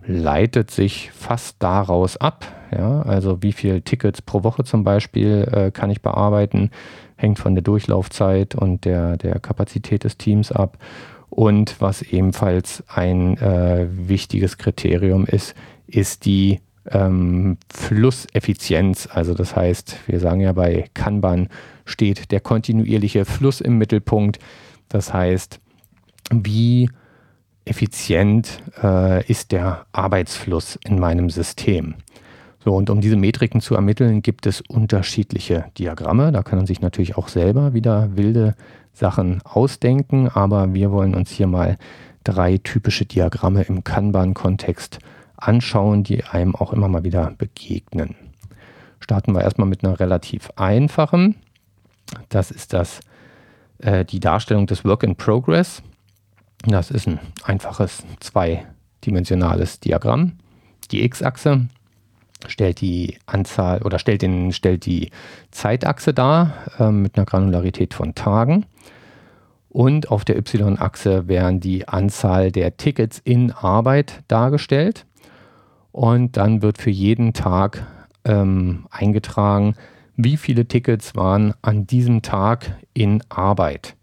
[0.05, 2.45] leitet sich fast daraus ab.
[2.71, 3.01] Ja?
[3.01, 6.69] Also wie viele Tickets pro Woche zum Beispiel äh, kann ich bearbeiten,
[7.15, 10.77] hängt von der Durchlaufzeit und der, der Kapazität des Teams ab.
[11.31, 15.55] Und was ebenfalls ein äh, wichtiges Kriterium ist,
[15.87, 19.07] ist die ähm, Flusseffizienz.
[19.09, 21.47] Also das heißt, wir sagen ja bei Kanban
[21.85, 24.39] steht der kontinuierliche Fluss im Mittelpunkt.
[24.89, 25.61] Das heißt,
[26.33, 26.89] wie
[27.63, 31.95] effizient äh, ist der Arbeitsfluss in meinem System.
[32.63, 36.33] So, und um diese Metriken zu ermitteln, gibt es unterschiedliche Diagramme.
[36.33, 38.55] Da kann man sich natürlich auch selber wieder wilde
[38.93, 41.77] Sachen ausdenken, aber wir wollen uns hier mal
[42.23, 44.99] drei typische Diagramme im Kanban-Kontext
[45.37, 48.15] anschauen, die einem auch immer mal wieder begegnen.
[48.99, 51.35] Starten wir erstmal mit einer relativ einfachen.
[52.29, 52.99] Das ist das,
[53.79, 55.81] äh, die Darstellung des Work in Progress.
[56.63, 60.33] Das ist ein einfaches zweidimensionales Diagramm.
[60.91, 61.67] Die x-Achse
[62.47, 65.09] stellt die Anzahl oder stellt, den, stellt die
[65.49, 68.65] Zeitachse dar äh, mit einer Granularität von Tagen.
[69.71, 75.05] Und auf der y-Achse werden die Anzahl der Tickets in Arbeit dargestellt.
[75.93, 77.87] Und dann wird für jeden Tag
[78.25, 79.75] ähm, eingetragen,
[80.17, 83.95] wie viele Tickets waren an diesem Tag in Arbeit.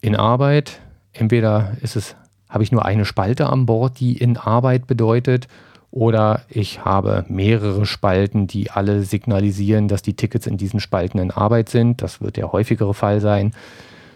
[0.00, 0.80] In Arbeit,
[1.12, 2.16] entweder ist es,
[2.48, 5.46] habe ich nur eine Spalte an Bord, die in Arbeit bedeutet,
[5.92, 11.30] oder ich habe mehrere Spalten, die alle signalisieren, dass die Tickets in diesen Spalten in
[11.30, 12.02] Arbeit sind.
[12.02, 13.52] Das wird der häufigere Fall sein.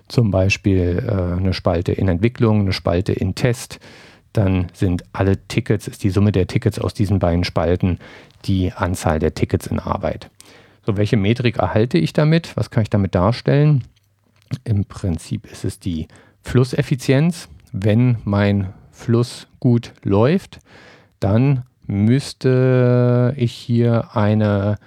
[0.09, 3.79] Zum Beispiel äh, eine Spalte in Entwicklung, eine Spalte in Test,
[4.33, 7.99] dann sind alle Tickets, ist die Summe der Tickets aus diesen beiden Spalten
[8.45, 10.31] die Anzahl der Tickets in Arbeit.
[10.87, 12.57] So, welche Metrik erhalte ich damit?
[12.57, 13.85] Was kann ich damit darstellen?
[14.65, 16.09] Im Prinzip ist es die
[16.43, 17.49] Flusseffizienz.
[17.73, 20.61] Wenn mein Fluss gut läuft,
[21.21, 24.79] dann müsste ich hier eine,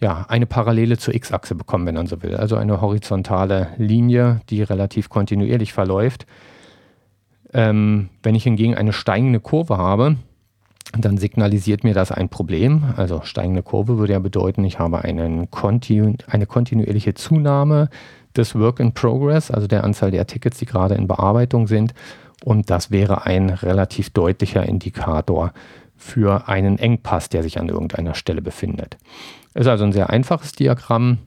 [0.00, 2.34] ja, eine Parallele zur X-Achse bekommen, wenn man so will.
[2.36, 6.26] Also eine horizontale Linie, die relativ kontinuierlich verläuft.
[7.52, 10.16] Ähm, wenn ich hingegen eine steigende Kurve habe,
[10.98, 12.94] dann signalisiert mir das ein Problem.
[12.96, 17.90] Also steigende Kurve würde ja bedeuten, ich habe einen kontinu eine kontinuierliche Zunahme
[18.36, 21.94] des Work in Progress, also der Anzahl der Tickets, die gerade in Bearbeitung sind.
[22.42, 25.52] Und das wäre ein relativ deutlicher Indikator
[26.00, 28.96] für einen Engpass, der sich an irgendeiner Stelle befindet.
[29.54, 31.18] Ist also ein sehr einfaches Diagramm,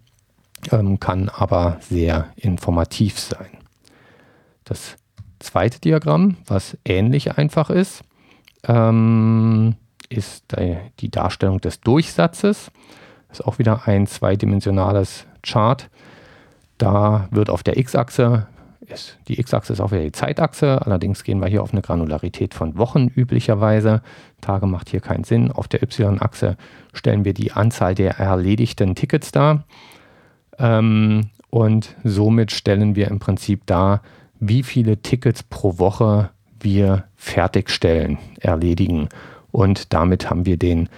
[0.72, 3.60] ähm, kann aber sehr informativ sein.
[4.64, 4.96] Das
[5.40, 8.04] zweite Diagramm, was ähnlich einfach ist,
[8.68, 9.76] ähm,
[10.10, 10.46] ist
[11.00, 12.72] die Darstellung des Durchsatzes.
[13.32, 15.90] Ist auch wieder ein zweidimensionales Chart.
[16.78, 18.48] Da wird auf der x-Achse,
[19.28, 22.78] die x-Achse ist auch wieder die Zeitachse, allerdings gehen wir hier auf eine Granularität von
[22.78, 24.02] Wochen üblicherweise.
[24.42, 25.52] Tage macht hier keinen Sinn.
[25.52, 26.58] Auf der y-Achse
[26.94, 29.64] stellen wir die Anzahl der erledigten Tickets dar.
[30.60, 34.02] Ähm, und somit stellen wir im Prinzip dar,
[34.40, 39.10] wie viele Tickets pro Woche wir fertigstellen, erledigen.
[39.52, 40.90] Und damit haben wir den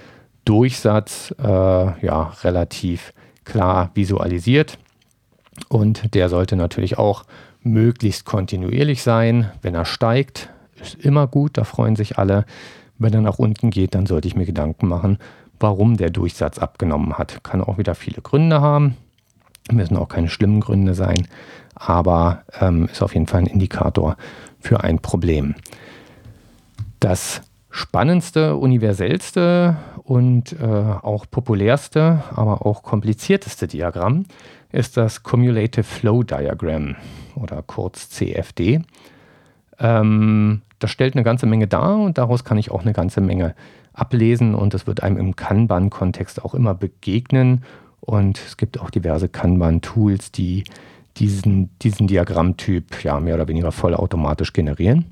[0.46, 4.78] Durchsatz äh, ja, relativ klar visualisiert.
[5.70, 7.24] Und der sollte natürlich auch
[7.66, 9.52] möglichst kontinuierlich sein.
[9.62, 10.50] Wenn er steigt,
[10.80, 12.46] ist immer gut, da freuen sich alle.
[12.98, 15.18] Wenn er nach unten geht, dann sollte ich mir Gedanken machen,
[15.60, 17.44] warum der Durchsatz abgenommen hat.
[17.44, 18.96] Kann auch wieder viele Gründe haben,
[19.72, 21.28] müssen auch keine schlimmen Gründe sein,
[21.76, 24.16] aber ähm, ist auf jeden Fall ein Indikator
[24.60, 25.56] für ein Problem.
[27.00, 27.42] Das
[27.76, 34.28] spannendste, universellste und äh, auch populärste, aber auch komplizierteste Diagramm
[34.72, 36.96] ist das Cumulative Flow Diagram
[37.36, 38.80] oder kurz CFD.
[39.78, 43.56] Ähm, das stellt eine ganze Menge dar und daraus kann ich auch eine ganze Menge
[43.92, 47.64] ablesen und das wird einem im Kanban-Kontext auch immer begegnen.
[48.00, 50.64] Und es gibt auch diverse Kanban-Tools, die
[51.18, 55.12] diesen, diesen Diagrammtyp ja mehr oder weniger vollautomatisch generieren.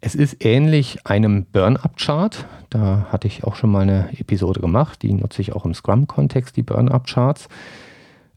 [0.00, 2.46] Es ist ähnlich einem Burn-Up-Chart.
[2.70, 5.02] Da hatte ich auch schon mal eine Episode gemacht.
[5.02, 7.48] Die nutze ich auch im Scrum-Kontext, die Burn-Up-Charts.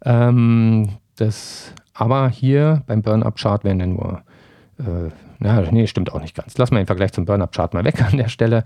[0.04, 0.90] Ähm,
[1.94, 4.24] aber hier beim Burn-Up-Chart werden dann nur,
[4.80, 6.58] äh, na, nee, stimmt auch nicht ganz.
[6.58, 8.64] Lass mal den Vergleich zum Burn-Up-Chart mal weg an der Stelle.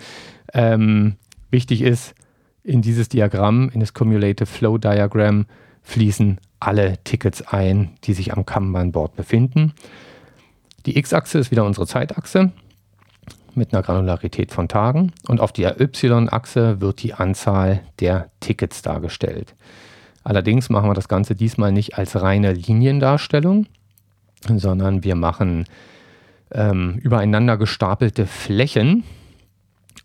[0.53, 1.15] Ähm,
[1.51, 2.15] wichtig ist,
[2.63, 5.47] in dieses Diagramm, in das Cumulative Flow Diagram,
[5.83, 9.73] fließen alle Tickets ein, die sich am Kanban-Board befinden.
[10.85, 12.51] Die X-Achse ist wieder unsere Zeitachse
[13.55, 19.55] mit einer Granularität von Tagen und auf der Y-Achse wird die Anzahl der Tickets dargestellt.
[20.23, 23.67] Allerdings machen wir das Ganze diesmal nicht als reine Liniendarstellung,
[24.47, 25.65] sondern wir machen
[26.51, 29.03] ähm, übereinander gestapelte Flächen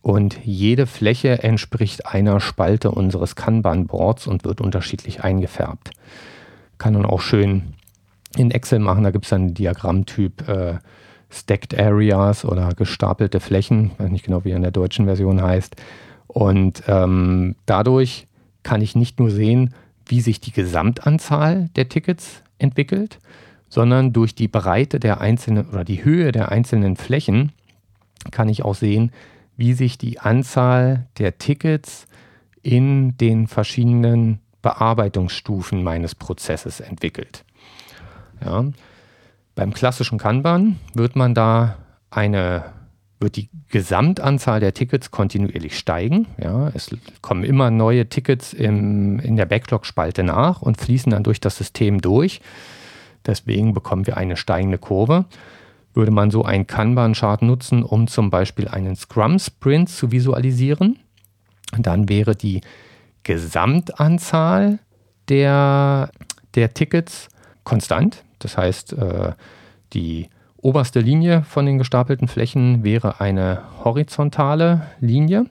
[0.02, 5.90] und jede Fläche entspricht einer Spalte unseres Kanban-Boards und wird unterschiedlich eingefärbt.
[6.78, 7.74] Kann man auch schön
[8.36, 10.78] in Excel machen, da gibt es dann einen Diagrammtyp äh,
[11.30, 15.76] Stacked Areas oder gestapelte Flächen, weiß nicht genau, wie er in der deutschen Version heißt.
[16.26, 18.26] Und ähm, dadurch
[18.62, 19.74] kann ich nicht nur sehen,
[20.06, 23.18] wie sich die Gesamtanzahl der Tickets entwickelt,
[23.68, 27.52] sondern durch die Breite der einzelnen oder die Höhe der einzelnen Flächen
[28.30, 29.12] kann ich auch sehen,
[29.56, 32.06] wie sich die Anzahl der Tickets
[32.62, 37.44] in den verschiedenen Bearbeitungsstufen meines Prozesses entwickelt.
[38.44, 38.64] Ja.
[39.60, 41.76] Beim klassischen Kanban wird man da
[42.08, 42.64] eine,
[43.18, 46.28] wird die Gesamtanzahl der Tickets kontinuierlich steigen.
[46.42, 51.40] Ja, es kommen immer neue Tickets im, in der Backlog-Spalte nach und fließen dann durch
[51.40, 52.40] das System durch.
[53.26, 55.26] Deswegen bekommen wir eine steigende Kurve.
[55.92, 61.00] Würde man so einen Kanban-Chart nutzen, um zum Beispiel einen Scrum-Sprint zu visualisieren,
[61.76, 62.62] dann wäre die
[63.24, 64.78] Gesamtanzahl
[65.28, 66.12] der,
[66.54, 67.28] der Tickets
[67.64, 68.24] konstant.
[68.40, 69.32] Das heißt, äh,
[69.92, 75.46] die oberste Linie von den gestapelten Flächen wäre eine horizontale Linie,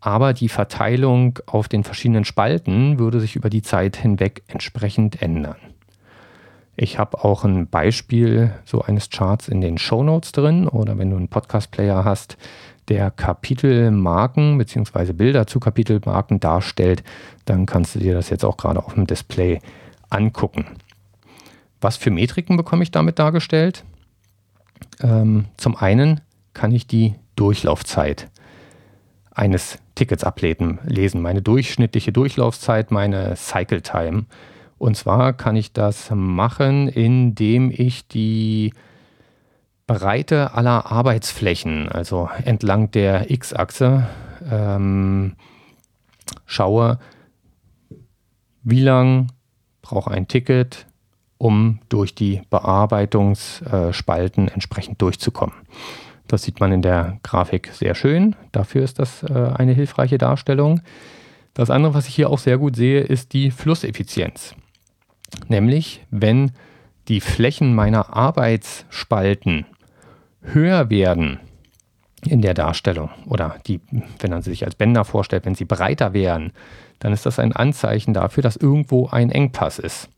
[0.00, 5.56] aber die Verteilung auf den verschiedenen Spalten würde sich über die Zeit hinweg entsprechend ändern.
[6.78, 11.08] Ich habe auch ein Beispiel so eines Charts in den Show Notes drin oder wenn
[11.08, 12.36] du einen Podcast-Player hast,
[12.88, 15.12] der Kapitelmarken bzw.
[15.12, 17.02] Bilder zu Kapitelmarken darstellt,
[17.46, 19.60] dann kannst du dir das jetzt auch gerade auf dem Display
[20.10, 20.66] angucken.
[21.80, 23.84] Was für Metriken bekomme ich damit dargestellt?
[25.00, 26.20] Ähm, zum einen
[26.54, 28.28] kann ich die Durchlaufzeit
[29.30, 34.24] eines Tickets ablesen, lesen, meine durchschnittliche Durchlaufzeit, meine Cycle Time.
[34.78, 38.72] Und zwar kann ich das machen, indem ich die
[39.86, 44.08] Breite aller Arbeitsflächen, also entlang der X-Achse,
[44.50, 45.36] ähm,
[46.44, 46.98] schaue,
[48.62, 49.32] wie lang
[49.82, 50.86] braucht ein Ticket,
[51.38, 55.54] um durch die Bearbeitungsspalten entsprechend durchzukommen.
[56.28, 58.34] Das sieht man in der Grafik sehr schön.
[58.52, 60.80] Dafür ist das äh, eine hilfreiche Darstellung.
[61.54, 64.54] Das andere, was ich hier auch sehr gut sehe, ist die Flusseffizienz.
[65.48, 66.52] Nämlich, wenn
[67.08, 69.66] die Flächen meiner Arbeitsspalten
[70.42, 71.40] höher werden
[72.24, 73.80] in der Darstellung oder die,
[74.18, 76.52] wenn man sie sich als Bänder vorstellt, wenn sie breiter wären,
[76.98, 80.08] dann ist das ein Anzeichen dafür, dass irgendwo ein Engpass ist.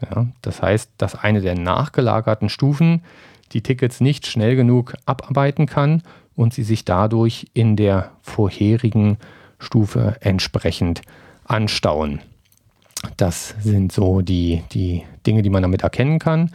[0.00, 3.02] Ja, das heißt, dass eine der nachgelagerten Stufen
[3.52, 6.02] die Tickets nicht schnell genug abarbeiten kann
[6.36, 9.18] und sie sich dadurch in der vorherigen
[9.58, 11.02] Stufe entsprechend
[11.44, 12.20] anstauen.
[13.16, 16.50] Das sind so die, die Dinge, die man damit erkennen kann.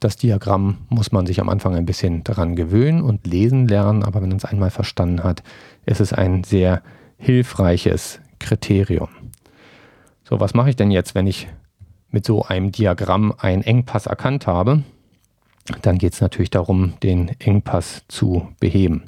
[0.00, 4.22] Das Diagramm muss man sich am Anfang ein bisschen daran gewöhnen und lesen lernen, aber
[4.22, 5.42] wenn man es einmal verstanden hat,
[5.84, 6.82] ist es ein sehr
[7.18, 9.10] hilfreiches Kriterium.
[10.24, 11.48] So, was mache ich denn jetzt, wenn ich
[12.10, 14.82] mit so einem Diagramm einen Engpass erkannt habe?
[15.82, 19.04] Dann geht es natürlich darum, den Engpass zu beheben.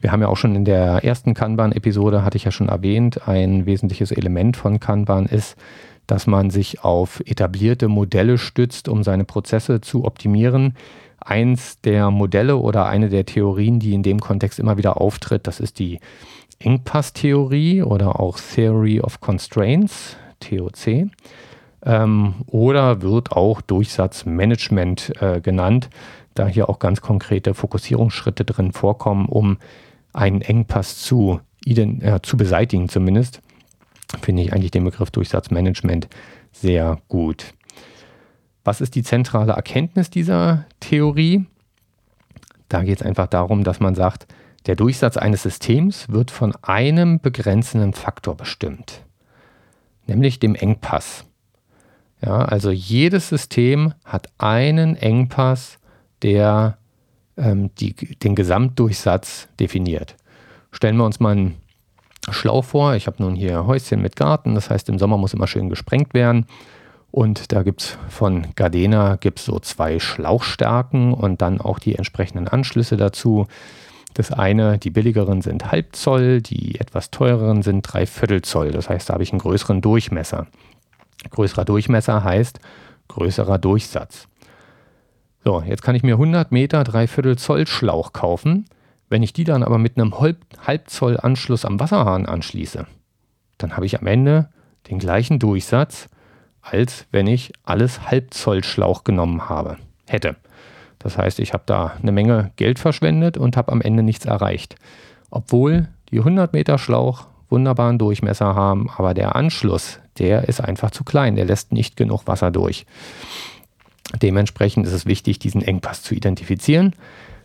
[0.00, 3.66] Wir haben ja auch schon in der ersten Kanban-Episode, hatte ich ja schon erwähnt, ein
[3.66, 5.56] wesentliches Element von Kanban ist,
[6.06, 10.74] dass man sich auf etablierte Modelle stützt, um seine Prozesse zu optimieren.
[11.20, 15.58] Eins der Modelle oder eine der Theorien, die in dem Kontext immer wieder auftritt, das
[15.58, 15.98] ist die
[16.60, 21.10] Engpass-Theorie oder auch Theory of Constraints, TOC.
[21.84, 25.90] Ähm, oder wird auch Durchsatzmanagement äh, genannt,
[26.34, 29.58] da hier auch ganz konkrete Fokussierungsschritte drin vorkommen, um
[30.12, 33.40] einen Engpass zu, äh, zu beseitigen zumindest
[34.22, 36.08] finde ich eigentlich den Begriff Durchsatzmanagement
[36.52, 37.54] sehr gut.
[38.64, 41.46] Was ist die zentrale Erkenntnis dieser Theorie?
[42.68, 44.26] Da geht es einfach darum, dass man sagt,
[44.66, 49.04] der Durchsatz eines Systems wird von einem begrenzenden Faktor bestimmt,
[50.06, 51.24] nämlich dem Engpass.
[52.24, 55.78] Ja, also jedes System hat einen Engpass,
[56.22, 56.78] der
[57.36, 60.16] ähm, die, den Gesamtdurchsatz definiert.
[60.72, 61.54] Stellen wir uns mal ein
[62.30, 62.94] schlau vor.
[62.94, 66.12] Ich habe nun hier Häuschen mit Garten, das heißt, im Sommer muss immer schön gesprengt
[66.14, 66.46] werden.
[67.10, 72.48] Und da gibt es von Gardena gibt's so zwei Schlauchstärken und dann auch die entsprechenden
[72.48, 73.46] Anschlüsse dazu.
[74.12, 78.72] Das eine, die billigeren sind halb Zoll, die etwas teureren sind dreiviertel Zoll.
[78.72, 80.48] Das heißt, da habe ich einen größeren Durchmesser.
[81.30, 82.60] Größerer Durchmesser heißt
[83.08, 84.28] größerer Durchsatz.
[85.44, 88.66] So, jetzt kann ich mir 100 Meter dreiviertel Zoll Schlauch kaufen
[89.08, 92.86] wenn ich die dann aber mit einem Halbzoll Anschluss am Wasserhahn anschließe,
[93.56, 94.50] dann habe ich am Ende
[94.90, 96.08] den gleichen Durchsatz,
[96.60, 100.36] als wenn ich alles Halbzoll Schlauch genommen habe, hätte.
[100.98, 104.76] Das heißt, ich habe da eine Menge Geld verschwendet und habe am Ende nichts erreicht.
[105.30, 111.04] Obwohl die 100 Meter Schlauch wunderbaren Durchmesser haben, aber der Anschluss, der ist einfach zu
[111.04, 112.86] klein, der lässt nicht genug Wasser durch.
[114.22, 116.94] Dementsprechend ist es wichtig, diesen Engpass zu identifizieren,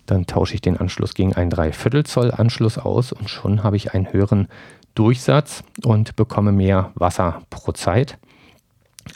[0.05, 3.93] dann tausche ich den Anschluss gegen einen Dreiviertel Zoll Anschluss aus und schon habe ich
[3.93, 4.47] einen höheren
[4.95, 8.17] Durchsatz und bekomme mehr Wasser pro Zeit.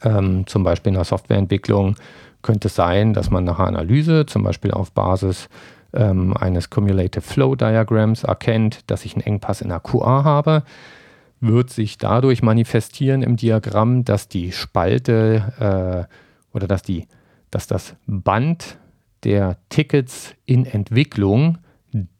[0.03, 1.95] Ähm, zum Beispiel in der Softwareentwicklung
[2.41, 5.49] könnte es sein, dass man nach Analyse, zum Beispiel auf Basis
[5.97, 10.63] ähm, eines Cumulative Flow Diagrams, erkennt, dass ich einen Engpass in der QA habe.
[11.39, 17.07] Wird sich dadurch manifestieren im Diagramm, dass die Spalte äh, oder dass, die,
[17.51, 18.77] dass das Band
[19.23, 21.57] der Tickets in Entwicklung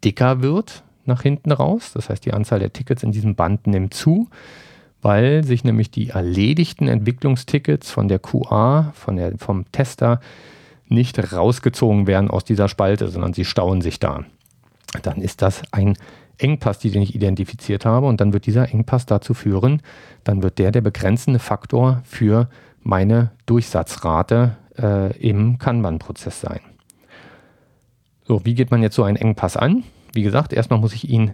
[0.03, 1.91] dicker wird nach hinten raus.
[1.93, 4.27] Das heißt, die Anzahl der Tickets in diesem Band nimmt zu,
[5.01, 10.19] weil sich nämlich die erledigten Entwicklungstickets von der QA, von der, vom Tester,
[10.89, 14.25] nicht rausgezogen werden aus dieser Spalte, sondern sie stauen sich da.
[15.01, 15.97] Dann ist das ein
[16.37, 19.81] Engpass, den ich identifiziert habe und dann wird dieser Engpass dazu führen,
[20.23, 22.49] dann wird der der begrenzende Faktor für
[22.81, 26.61] meine Durchsatzrate äh, im Kanban-Prozess sein.
[28.25, 29.83] So, wie geht man jetzt so einen Engpass an?
[30.13, 31.33] Wie gesagt, erstmal muss ich ihn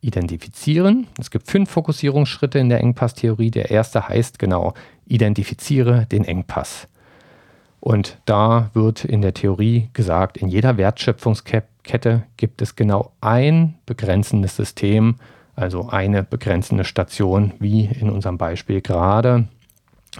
[0.00, 1.06] identifizieren.
[1.18, 3.50] Es gibt fünf Fokussierungsschritte in der Engpasstheorie.
[3.50, 4.74] Der erste heißt genau,
[5.06, 6.88] identifiziere den Engpass.
[7.86, 14.56] Und da wird in der Theorie gesagt, in jeder Wertschöpfungskette gibt es genau ein begrenzendes
[14.56, 15.14] System,
[15.54, 19.46] also eine begrenzende Station, wie in unserem Beispiel gerade,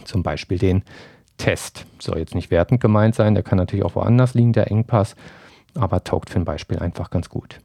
[0.05, 0.85] zum Beispiel den
[1.39, 1.87] Test.
[1.99, 5.17] Soll jetzt nicht wertend gemeint sein, der kann natürlich auch woanders liegen, der Engpass,
[5.75, 7.59] aber taugt für ein Beispiel einfach ganz gut.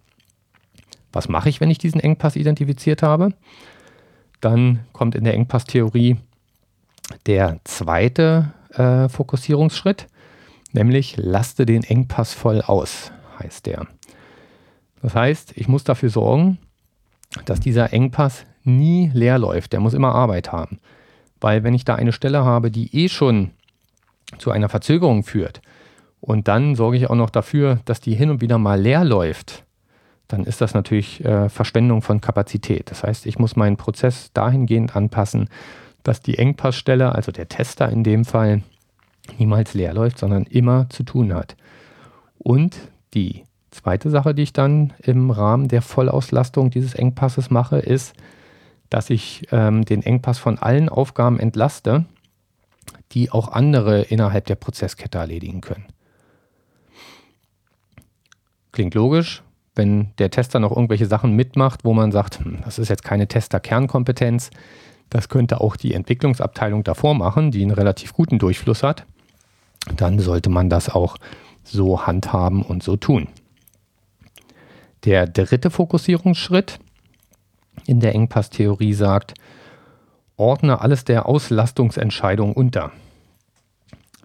[1.13, 3.33] Was mache ich, wenn ich diesen Engpass identifiziert habe?
[4.39, 6.17] Dann kommt in der Engpasstheorie
[7.27, 10.07] der zweite äh, Fokussierungsschritt,
[10.71, 13.87] nämlich laste den Engpass voll aus, heißt der.
[15.01, 16.59] Das heißt, ich muss dafür sorgen,
[17.45, 19.73] dass dieser Engpass nie leer läuft.
[19.73, 20.79] Der muss immer Arbeit haben.
[21.39, 23.51] Weil wenn ich da eine Stelle habe, die eh schon
[24.37, 25.61] zu einer Verzögerung führt
[26.19, 29.65] und dann sorge ich auch noch dafür, dass die hin und wieder mal leer läuft,
[30.27, 32.89] dann ist das natürlich äh, Verschwendung von Kapazität.
[32.91, 35.49] Das heißt, ich muss meinen Prozess dahingehend anpassen,
[36.03, 38.63] dass die Engpassstelle, also der Tester in dem Fall,
[39.37, 41.55] niemals leer läuft, sondern immer zu tun hat.
[42.37, 42.75] Und
[43.13, 48.13] die zweite Sache, die ich dann im Rahmen der Vollauslastung dieses Engpasses mache, ist,
[48.89, 52.05] dass ich ähm, den Engpass von allen Aufgaben entlaste,
[53.13, 55.85] die auch andere innerhalb der Prozesskette erledigen können.
[58.71, 59.43] Klingt logisch,
[59.75, 63.27] wenn der Tester noch irgendwelche Sachen mitmacht, wo man sagt, hm, das ist jetzt keine
[63.27, 64.49] Tester-Kernkompetenz,
[65.11, 69.05] das könnte auch die Entwicklungsabteilung davor machen, die einen relativ guten Durchfluss hat,
[69.95, 71.17] dann sollte man das auch
[71.63, 73.27] so handhaben und so tun.
[75.03, 76.79] Der dritte Fokussierungsschritt
[77.85, 79.33] in der Engpasstheorie sagt,
[80.37, 82.91] ordne alles der Auslastungsentscheidung unter.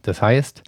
[0.03, 0.63] Das heißt,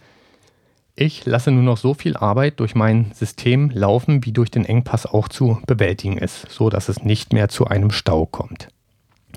[0.97, 5.07] ich lasse nur noch so viel Arbeit durch mein System laufen, wie durch den Engpass
[5.07, 8.69] auch zu bewältigen ist, so dass es nicht mehr zu einem Stau kommt.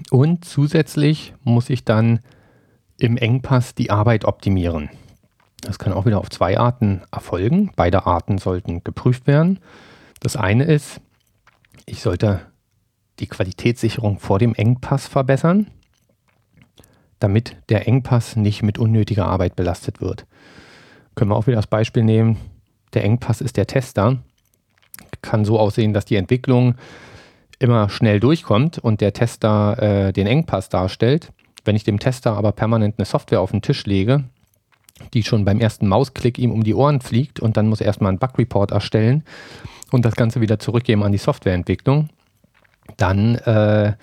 [0.10, 2.20] Und zusätzlich muss ich dann
[2.97, 4.89] im Engpass die Arbeit optimieren.
[5.62, 7.72] Das kann auch wieder auf zwei Arten erfolgen.
[7.76, 9.60] Beide Arten sollten geprüft werden.
[10.20, 11.02] Das eine ist,
[11.86, 12.41] ich sollte
[13.20, 15.68] die Qualitätssicherung vor dem Engpass verbessern,
[17.20, 20.26] damit der Engpass nicht mit unnötiger Arbeit belastet wird.
[21.16, 22.38] Können wir auch wieder das Beispiel nehmen,
[22.93, 24.18] der Engpass ist der Tester.
[25.22, 26.76] Kann so aussehen, dass die Entwicklung
[27.62, 31.32] immer schnell durchkommt und der Tester äh, den Engpass darstellt.
[31.64, 34.24] Wenn ich dem Tester aber permanent eine Software auf den Tisch lege,
[35.14, 38.09] die schon beim ersten Mausklick ihm um die Ohren fliegt und dann muss er erstmal
[38.09, 39.24] einen Bug-Report erstellen
[39.91, 42.09] und das Ganze wieder zurückgeben an die Softwareentwicklung,
[42.97, 43.93] dann äh,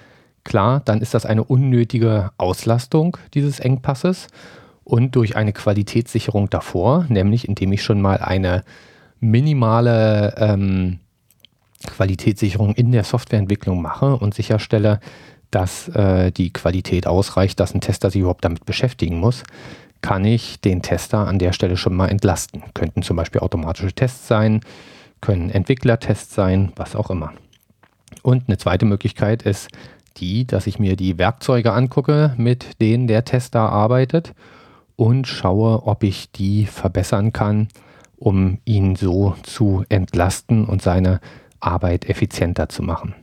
[0.44, 4.28] klar, dann ist das eine unnötige Auslastung dieses Engpasses
[4.84, 8.64] und durch eine Qualitätssicherung davor, nämlich indem ich schon mal eine
[9.20, 11.00] minimale ähm,
[11.86, 15.00] Qualitätssicherung in der Softwareentwicklung mache und sicherstelle,
[15.50, 19.44] dass äh, die Qualität ausreicht, dass ein Tester sich überhaupt damit beschäftigen muss,
[20.00, 22.62] kann ich den Tester an der Stelle schon mal entlasten.
[22.74, 24.60] Könnten zum Beispiel automatische Tests sein,
[25.20, 27.32] können Entwicklertests sein, was auch immer.
[28.22, 29.68] Und eine zweite Möglichkeit ist
[30.18, 34.34] die, dass ich mir die Werkzeuge angucke, mit denen der Tester arbeitet
[34.96, 37.68] und schaue, ob ich die verbessern kann,
[38.16, 41.20] um ihn so zu entlasten und seine
[41.60, 43.14] Arbeit effizienter zu machen.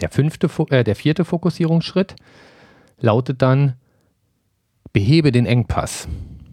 [0.00, 2.16] Der, fünfte, äh, der vierte Fokussierungsschritt
[2.98, 3.74] lautet dann,
[4.92, 6.08] behebe den Engpass.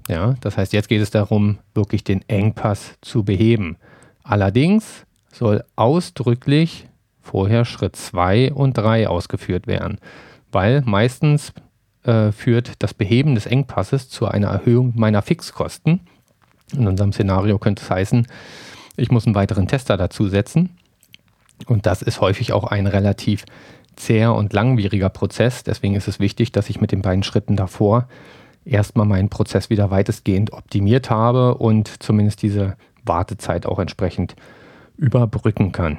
[0.08, 3.78] Ja, das heißt, jetzt geht es darum, wirklich den Engpass zu beheben.
[4.24, 6.88] Allerdings soll ausdrücklich
[7.22, 10.00] vorher Schritt 2 und 3 ausgeführt werden,
[10.52, 11.54] weil meistens
[12.04, 16.02] äh, führt das Beheben des Engpasses zu einer Erhöhung meiner Fixkosten.
[16.74, 18.26] In unserem Szenario könnte es heißen,
[18.98, 20.78] ich muss einen weiteren Tester dazusetzen.
[21.68, 23.46] Und das ist häufig auch ein relativ
[23.96, 25.64] zäher und langwieriger Prozess.
[25.64, 28.08] Deswegen ist es wichtig, dass ich mit den beiden Schritten davor
[28.66, 34.36] erstmal meinen Prozess wieder weitestgehend optimiert habe und zumindest diese Wartezeit auch entsprechend
[34.98, 35.98] überbrücken kann.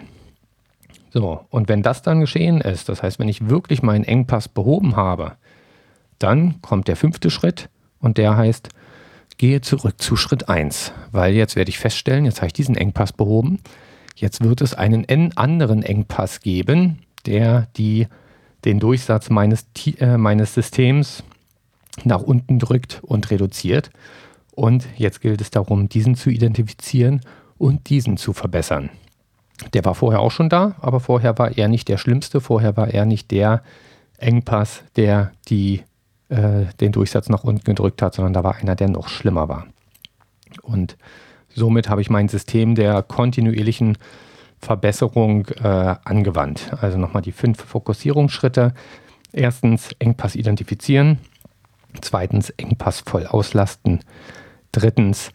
[1.13, 4.97] So, und wenn das dann geschehen ist, das heißt, wenn ich wirklich meinen Engpass behoben
[4.97, 5.33] habe,
[6.19, 7.69] dann kommt der fünfte Schritt
[7.99, 8.69] und der heißt,
[9.39, 13.13] gehe zurück zu Schritt 1, weil jetzt werde ich feststellen, jetzt habe ich diesen Engpass
[13.13, 13.61] behoben,
[14.17, 18.07] jetzt wird es einen anderen Engpass geben, der die,
[18.65, 19.67] den Durchsatz meines,
[19.99, 21.23] äh, meines Systems
[22.05, 23.91] nach unten drückt und reduziert.
[24.55, 27.21] Und jetzt gilt es darum, diesen zu identifizieren
[27.59, 28.91] und diesen zu verbessern.
[29.75, 32.89] Der war vorher auch schon da, aber vorher war er nicht der schlimmste, vorher war
[32.89, 33.63] er nicht der
[34.17, 35.83] Engpass, der die,
[36.31, 39.67] äh, den Durchsatz nach unten gedrückt hat, sondern da war einer, der noch schlimmer war.
[40.63, 40.97] Und
[41.55, 43.99] somit habe ich mein System der kontinuierlichen
[44.61, 46.71] Verbesserung äh, angewandt.
[46.81, 48.75] Also nochmal die fünf Fokussierungsschritte.
[49.33, 51.19] Erstens Engpass identifizieren.
[52.01, 54.01] Zweitens Engpass voll auslasten.
[54.73, 55.33] Drittens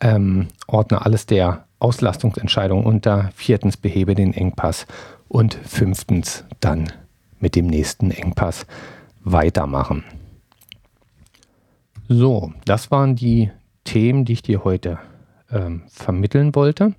[0.00, 3.30] ähm, ordne alles der Auslastungsentscheidung unter.
[3.34, 4.86] Viertens behebe den Engpass.
[5.28, 6.92] Und fünftens dann
[7.38, 8.66] mit dem nächsten Engpass
[9.22, 10.04] weitermachen.
[12.10, 13.50] So, das waren die
[13.84, 14.98] Themen, die ich dir heute
[15.52, 16.94] ähm, vermitteln wollte.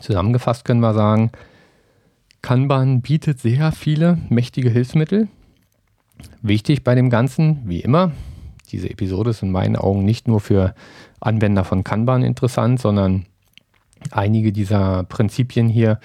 [0.00, 1.30] Zusammengefasst können wir sagen,
[2.42, 5.28] Kanban bietet sehr viele mächtige Hilfsmittel.
[6.42, 8.10] Wichtig bei dem Ganzen, wie immer,
[8.72, 10.74] diese Episode ist in meinen Augen nicht nur für
[11.20, 13.26] Anwender von Kanban interessant, sondern
[14.10, 16.00] einige dieser Prinzipien hier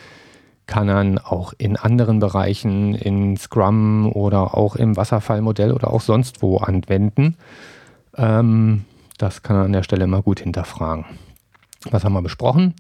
[0.68, 6.44] kann man auch in anderen Bereichen, in Scrum oder auch im Wasserfallmodell oder auch sonst
[6.44, 7.36] wo anwenden.
[8.16, 8.86] Ähm,
[9.18, 11.05] das kann man an der Stelle immer gut hinterfragen.
[11.91, 12.74] Was haben wir besprochen?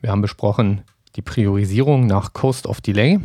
[0.00, 0.82] Wir haben besprochen
[1.16, 3.18] die Priorisierung nach Cost of Delay,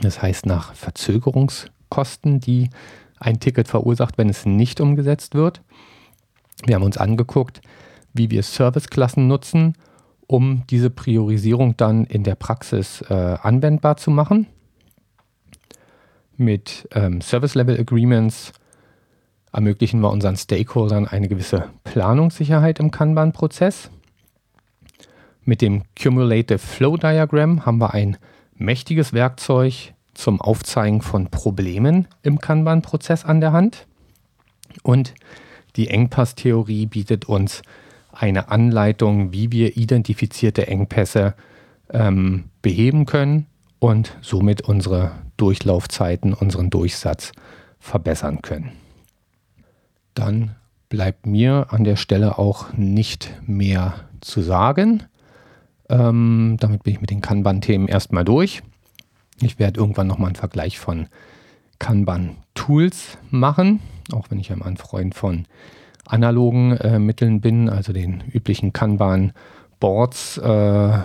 [0.00, 2.70] das heißt nach Verzögerungskosten, die
[3.18, 5.62] ein Ticket verursacht, wenn es nicht umgesetzt wird.
[6.64, 7.60] Wir haben uns angeguckt,
[8.12, 9.74] wie wir Serviceklassen nutzen,
[10.26, 14.46] um diese Priorisierung dann in der Praxis äh, anwendbar zu machen.
[16.36, 18.52] Mit ähm, Service Level Agreements
[19.56, 23.90] ermöglichen wir unseren Stakeholdern eine gewisse Planungssicherheit im Kanban-Prozess.
[25.44, 28.18] Mit dem Cumulative Flow Diagram haben wir ein
[28.54, 33.86] mächtiges Werkzeug zum Aufzeigen von Problemen im Kanban-Prozess an der Hand.
[34.82, 35.14] Und
[35.76, 37.62] die Engpass-Theorie bietet uns
[38.12, 41.34] eine Anleitung, wie wir identifizierte Engpässe
[41.90, 43.46] ähm, beheben können
[43.78, 47.32] und somit unsere Durchlaufzeiten, unseren Durchsatz
[47.78, 48.72] verbessern können.
[50.16, 50.56] Dann
[50.88, 55.02] bleibt mir an der Stelle auch nicht mehr zu sagen.
[55.88, 58.62] Ähm, damit bin ich mit den Kanban-Themen erstmal durch.
[59.40, 61.08] Ich werde irgendwann nochmal einen Vergleich von
[61.78, 63.80] Kanban-Tools machen,
[64.12, 65.44] auch wenn ich ja mal ein Freund von
[66.06, 70.98] analogen äh, Mitteln bin, also den üblichen Kanban-Boards, äh,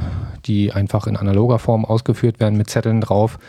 [0.46, 3.40] die einfach in analoger Form ausgeführt werden mit Zetteln drauf.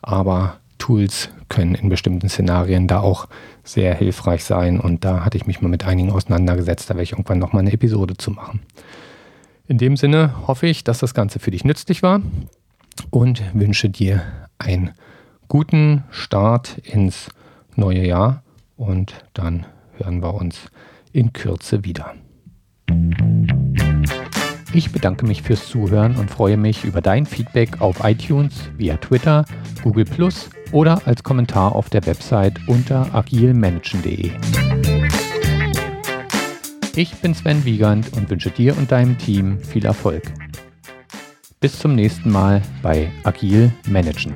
[0.00, 3.28] Aber Tools können in bestimmten Szenarien da auch
[3.62, 4.80] sehr hilfreich sein.
[4.80, 6.90] Und da hatte ich mich mal mit einigen auseinandergesetzt.
[6.90, 8.62] Da werde ich irgendwann nochmal eine Episode zu machen.
[9.68, 12.20] In dem Sinne hoffe ich, dass das Ganze für dich nützlich war
[13.10, 14.22] und wünsche dir
[14.58, 14.90] einen
[15.46, 17.28] guten Start ins
[17.76, 18.42] neue Jahr.
[18.76, 19.66] Und dann
[19.98, 20.62] hören wir uns
[21.12, 22.16] in Kürze wieder.
[24.72, 29.44] Ich bedanke mich fürs Zuhören und freue mich über dein Feedback auf iTunes, via Twitter,
[29.84, 30.06] Google
[30.72, 34.32] oder als Kommentar auf der Website unter agilmanagen.de.
[36.94, 40.24] Ich bin Sven Wiegand und wünsche dir und deinem Team viel Erfolg.
[41.60, 44.34] Bis zum nächsten Mal bei Agil Managen.